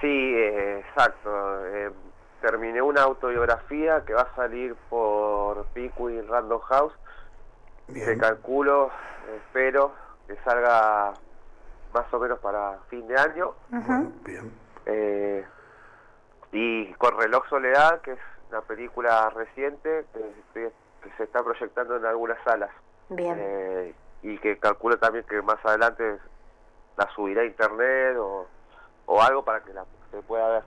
Sí, 0.00 0.34
eh, 0.36 0.82
exacto. 0.88 1.30
terminé 2.40 2.82
una 2.82 3.02
autobiografía 3.02 4.02
que 4.04 4.14
va 4.14 4.22
a 4.22 4.34
salir 4.34 4.74
por 4.88 5.66
Pico 5.66 6.10
y 6.10 6.20
Random 6.22 6.60
House. 6.62 6.94
Bien. 7.86 8.18
calculo, 8.18 8.90
espero 9.36 9.92
que 10.26 10.36
salga 10.44 11.12
más 11.92 12.12
o 12.12 12.18
menos 12.18 12.38
para 12.40 12.78
fin 12.88 13.06
de 13.06 13.16
año. 13.18 13.54
bien. 14.24 14.52
Eh, 14.86 15.44
y 16.52 16.92
con 16.94 17.16
Reloj 17.18 17.48
Soledad, 17.48 18.00
que 18.00 18.12
es 18.12 18.18
una 18.50 18.60
película 18.62 19.30
reciente 19.30 20.04
que, 20.12 20.72
se 21.16 21.24
está 21.24 21.42
proyectando 21.42 21.96
en 21.96 22.04
algunas 22.04 22.42
salas. 22.44 22.70
Bien. 23.08 23.36
Eh, 23.38 23.94
y 24.22 24.38
que 24.38 24.58
calculo 24.58 24.98
también 24.98 25.24
que 25.28 25.40
más 25.40 25.58
adelante 25.64 26.18
la 26.96 27.08
subirá 27.14 27.42
a 27.42 27.46
internet 27.46 28.16
o, 28.18 28.46
o 29.06 29.22
algo 29.22 29.42
para 29.44 29.60
que 29.60 29.72
la, 29.72 29.84
se 30.10 30.22
pueda 30.22 30.48
ver. 30.48 30.62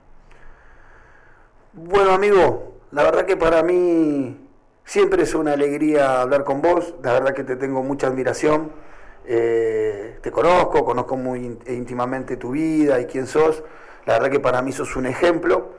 Bueno, 1.72 2.12
amigo, 2.12 2.74
la 2.90 3.02
verdad 3.02 3.26
que 3.26 3.36
para 3.36 3.62
mí 3.62 4.48
siempre 4.84 5.22
es 5.22 5.34
una 5.34 5.52
alegría 5.52 6.20
hablar 6.20 6.44
con 6.44 6.62
vos, 6.62 6.94
la 7.02 7.12
verdad 7.12 7.34
que 7.34 7.44
te 7.44 7.56
tengo 7.56 7.82
mucha 7.82 8.06
admiración, 8.06 8.70
eh, 9.26 10.18
te 10.20 10.30
conozco, 10.30 10.84
conozco 10.84 11.16
muy 11.16 11.58
íntimamente 11.66 12.36
tu 12.36 12.50
vida 12.50 13.00
y 13.00 13.06
quién 13.06 13.26
sos, 13.26 13.62
la 14.06 14.14
verdad 14.14 14.30
que 14.30 14.40
para 14.40 14.62
mí 14.62 14.72
sos 14.72 14.96
un 14.96 15.06
ejemplo. 15.06 15.72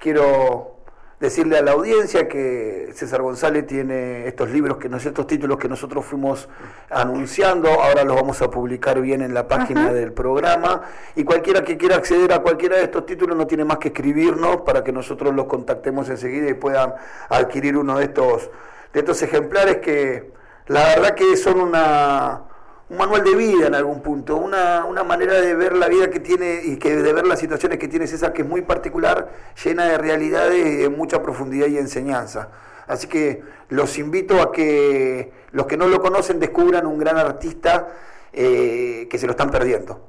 Quiero 0.00 0.76
decirle 1.18 1.56
a 1.56 1.62
la 1.62 1.72
audiencia 1.72 2.28
que 2.28 2.90
César 2.92 3.22
González 3.22 3.66
tiene 3.66 4.26
estos 4.26 4.50
libros, 4.50 4.76
que 4.76 4.88
estos 4.88 5.26
títulos 5.26 5.56
que 5.58 5.68
nosotros 5.68 6.04
fuimos 6.04 6.48
anunciando, 6.90 7.68
ahora 7.70 8.04
los 8.04 8.16
vamos 8.16 8.42
a 8.42 8.50
publicar 8.50 9.00
bien 9.00 9.22
en 9.22 9.32
la 9.32 9.48
página 9.48 9.92
del 9.92 10.12
programa. 10.12 10.82
Y 11.14 11.24
cualquiera 11.24 11.64
que 11.64 11.76
quiera 11.76 11.96
acceder 11.96 12.32
a 12.32 12.40
cualquiera 12.40 12.76
de 12.76 12.84
estos 12.84 13.06
títulos 13.06 13.36
no 13.36 13.46
tiene 13.46 13.64
más 13.64 13.78
que 13.78 13.88
escribirnos 13.88 14.58
para 14.58 14.84
que 14.84 14.92
nosotros 14.92 15.34
los 15.34 15.46
contactemos 15.46 16.08
enseguida 16.08 16.50
y 16.50 16.54
puedan 16.54 16.94
adquirir 17.28 17.76
uno 17.76 17.98
de 17.98 18.04
estos 18.04 18.50
de 18.92 19.00
estos 19.00 19.22
ejemplares 19.22 19.78
que 19.78 20.32
la 20.68 20.86
verdad 20.86 21.14
que 21.14 21.36
son 21.36 21.60
una 21.60 22.44
un 22.88 22.96
manual 22.98 23.24
de 23.24 23.34
vida 23.34 23.66
en 23.66 23.74
algún 23.74 24.00
punto, 24.00 24.36
una, 24.36 24.84
una, 24.84 25.02
manera 25.02 25.40
de 25.40 25.54
ver 25.54 25.76
la 25.76 25.88
vida 25.88 26.08
que 26.08 26.20
tiene 26.20 26.60
y 26.64 26.76
que 26.76 26.94
de 26.96 27.12
ver 27.12 27.26
las 27.26 27.40
situaciones 27.40 27.78
que 27.78 27.88
tiene 27.88 28.06
César, 28.06 28.32
que 28.32 28.42
es 28.42 28.48
muy 28.48 28.62
particular, 28.62 29.28
llena 29.64 29.86
de 29.86 29.98
realidades, 29.98 30.78
de 30.78 30.88
mucha 30.88 31.20
profundidad 31.22 31.66
y 31.66 31.78
enseñanza. 31.78 32.48
Así 32.86 33.08
que 33.08 33.42
los 33.70 33.98
invito 33.98 34.40
a 34.40 34.52
que 34.52 35.32
los 35.50 35.66
que 35.66 35.76
no 35.76 35.88
lo 35.88 36.00
conocen 36.00 36.38
descubran 36.38 36.86
un 36.86 36.98
gran 36.98 37.18
artista 37.18 37.88
eh, 38.32 39.08
que 39.10 39.18
se 39.18 39.26
lo 39.26 39.32
están 39.32 39.50
perdiendo. 39.50 40.00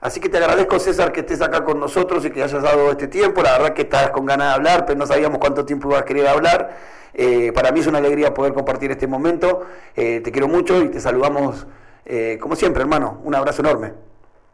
Así 0.00 0.20
que 0.20 0.28
te 0.28 0.38
agradezco, 0.38 0.78
César, 0.78 1.10
que 1.10 1.20
estés 1.20 1.42
acá 1.42 1.64
con 1.64 1.80
nosotros 1.80 2.24
y 2.24 2.30
que 2.30 2.42
hayas 2.42 2.62
dado 2.62 2.92
este 2.92 3.08
tiempo. 3.08 3.42
La 3.42 3.58
verdad 3.58 3.74
que 3.74 3.82
estás 3.82 4.10
con 4.10 4.24
ganas 4.24 4.48
de 4.48 4.54
hablar, 4.54 4.86
pero 4.86 4.98
no 4.98 5.06
sabíamos 5.06 5.38
cuánto 5.38 5.64
tiempo 5.64 5.88
ibas 5.88 6.02
a 6.02 6.04
querer 6.04 6.28
hablar. 6.28 6.76
Eh, 7.14 7.50
para 7.52 7.72
mí 7.72 7.80
es 7.80 7.86
una 7.88 7.98
alegría 7.98 8.32
poder 8.32 8.54
compartir 8.54 8.92
este 8.92 9.08
momento. 9.08 9.66
Eh, 9.96 10.20
te 10.20 10.30
quiero 10.30 10.46
mucho 10.46 10.80
y 10.82 10.88
te 10.88 11.00
saludamos 11.00 11.66
eh, 12.08 12.38
como 12.40 12.56
siempre, 12.56 12.82
hermano, 12.82 13.20
un 13.22 13.34
abrazo 13.34 13.62
enorme. 13.62 13.92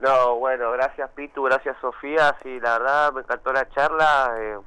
No, 0.01 0.37
bueno, 0.37 0.73
gracias 0.73 1.09
Pitu, 1.15 1.45
gracias 1.45 1.77
Sofía, 1.81 2.37
sí, 2.43 2.61
la 2.61 2.79
verdad 2.79 3.13
me 3.13 3.21
encantó 3.21 3.53
la 3.53 3.69
charla, 3.71 4.35
eh, 4.39 4.59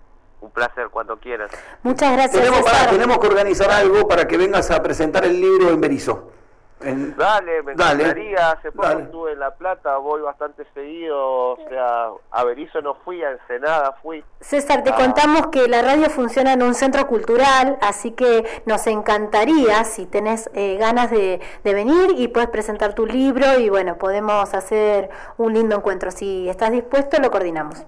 un 0.42 0.52
placer 0.52 0.88
cuando 0.90 1.18
quieras. 1.18 1.52
Muchas 1.84 2.14
gracias. 2.14 2.44
Tenemos, 2.44 2.90
tenemos 2.90 3.18
que 3.20 3.28
organizar 3.28 3.70
algo 3.70 4.08
para 4.08 4.28
que 4.28 4.38
vengas 4.38 4.72
a 4.72 4.82
presentar 4.82 5.26
el 5.26 5.40
libro 5.40 5.70
en 5.70 5.82
Berizo. 5.82 6.32
Dale, 6.80 7.64
me 7.64 7.72
encantaría. 7.74 8.52
Hace 8.52 8.72
poco 8.72 8.90
estuve 9.00 9.34
en 9.34 9.40
La 9.40 9.52
Plata, 9.56 9.98
voy 9.98 10.22
bastante 10.22 10.66
seguido. 10.74 11.18
O 11.18 11.58
sea, 11.70 12.10
a 12.32 12.44
Berizo 12.44 12.82
no 12.82 12.96
fui, 12.96 13.24
a 13.24 13.32
Ensenada 13.32 13.94
fui. 14.04 14.24
César, 14.40 14.84
te 14.84 14.92
ah. 14.92 14.96
contamos 14.96 15.48
que 15.48 15.68
la 15.68 15.82
radio 15.82 16.10
funciona 16.10 16.54
en 16.54 16.62
un 16.62 16.76
centro 16.76 17.08
cultural, 17.08 17.78
así 17.82 18.12
que 18.12 18.46
nos 18.66 18.86
encantaría, 18.86 19.84
si 19.86 20.06
tenés 20.06 20.50
eh, 20.54 20.78
ganas 20.78 21.10
de, 21.10 21.42
de, 21.64 21.74
venir 21.74 22.12
y 22.16 22.28
puedes 22.28 22.50
presentar 22.50 22.94
tu 22.94 23.06
libro 23.06 23.60
y 23.60 23.70
bueno, 23.70 23.98
podemos 23.98 24.54
hacer 24.54 25.10
un 25.38 25.54
lindo 25.54 25.76
encuentro. 25.76 26.12
Si 26.12 26.48
estás 26.48 26.72
dispuesto, 26.72 27.20
lo 27.20 27.32
coordinamos. 27.32 27.86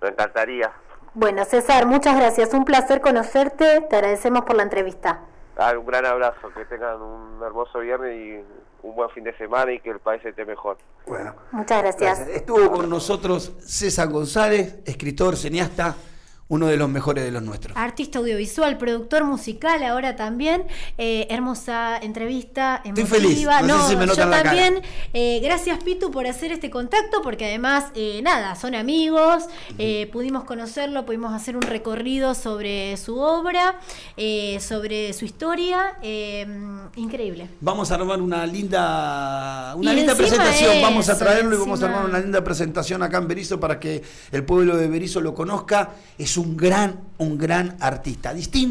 Me 0.00 0.08
encantaría. 0.08 0.72
Bueno, 1.14 1.44
César, 1.44 1.86
muchas 1.86 2.16
gracias. 2.16 2.52
Un 2.52 2.64
placer 2.64 3.00
conocerte. 3.00 3.80
Te 3.82 3.96
agradecemos 3.96 4.44
por 4.44 4.56
la 4.56 4.64
entrevista. 4.64 5.20
Ah, 5.56 5.72
un 5.78 5.86
gran 5.86 6.04
abrazo, 6.04 6.52
que 6.54 6.64
tengan 6.64 7.00
un 7.00 7.42
hermoso 7.42 7.78
viernes 7.78 8.16
y 8.16 8.86
un 8.86 8.96
buen 8.96 9.08
fin 9.10 9.24
de 9.24 9.36
semana 9.36 9.72
y 9.72 9.80
que 9.80 9.90
el 9.90 10.00
país 10.00 10.24
esté 10.24 10.44
mejor. 10.44 10.78
Bueno, 11.06 11.34
muchas 11.52 11.82
gracias. 11.82 12.28
Estuvo 12.28 12.70
con 12.72 12.90
nosotros 12.90 13.52
César 13.60 14.08
González, 14.08 14.80
escritor, 14.84 15.36
cineasta 15.36 15.94
uno 16.48 16.66
de 16.66 16.76
los 16.76 16.88
mejores 16.88 17.24
de 17.24 17.30
los 17.30 17.42
nuestros. 17.42 17.76
Artista 17.76 18.18
audiovisual, 18.18 18.76
productor 18.76 19.24
musical, 19.24 19.82
ahora 19.82 20.14
también. 20.14 20.64
Eh, 20.98 21.26
hermosa 21.30 21.96
entrevista. 21.96 22.82
Estoy 22.84 23.04
feliz. 23.04 23.46
No, 23.64 23.82
sé 23.82 23.90
si 23.90 23.96
me 23.96 24.06
yo 24.06 24.14
también. 24.14 24.82
Eh, 25.14 25.40
gracias, 25.42 25.82
Pitu, 25.82 26.10
por 26.10 26.26
hacer 26.26 26.52
este 26.52 26.70
contacto, 26.70 27.22
porque 27.22 27.46
además, 27.46 27.86
eh, 27.94 28.20
nada, 28.22 28.56
son 28.56 28.74
amigos. 28.74 29.44
pudimos 30.12 30.44
conocerlo, 30.44 31.06
pudimos 31.06 31.32
hacer 31.32 31.56
un 31.56 31.62
recorrido 31.62 32.34
sobre 32.34 32.96
su 32.96 33.18
obra, 33.18 33.80
sobre 34.60 35.12
su 35.12 35.24
historia. 35.24 35.96
increíble. 36.96 37.48
Vamos 37.60 37.90
a 37.90 37.94
armar 37.94 38.20
una 38.20 38.46
linda, 38.46 39.74
una 39.76 39.92
linda 39.94 40.14
presentación. 40.14 40.82
vamos 40.82 41.08
a 41.08 41.16
traerlo 41.18 41.56
y 41.56 41.58
vamos 41.58 41.82
a 41.82 41.86
armar 41.86 42.04
una 42.04 42.18
linda 42.18 42.44
presentación 42.44 43.02
acá 43.02 43.18
en 43.18 43.28
Berizo 43.28 43.58
para 43.58 43.80
que 43.80 44.02
el 44.30 44.44
pueblo 44.44 44.76
de 44.76 44.88
Berizo 44.88 45.20
lo 45.20 45.34
conozca. 45.34 45.94
Es 46.34 46.38
un 46.38 46.56
gran, 46.56 46.96
un 47.18 47.38
gran 47.38 47.76
artista, 47.78 48.34
distinto 48.34 48.64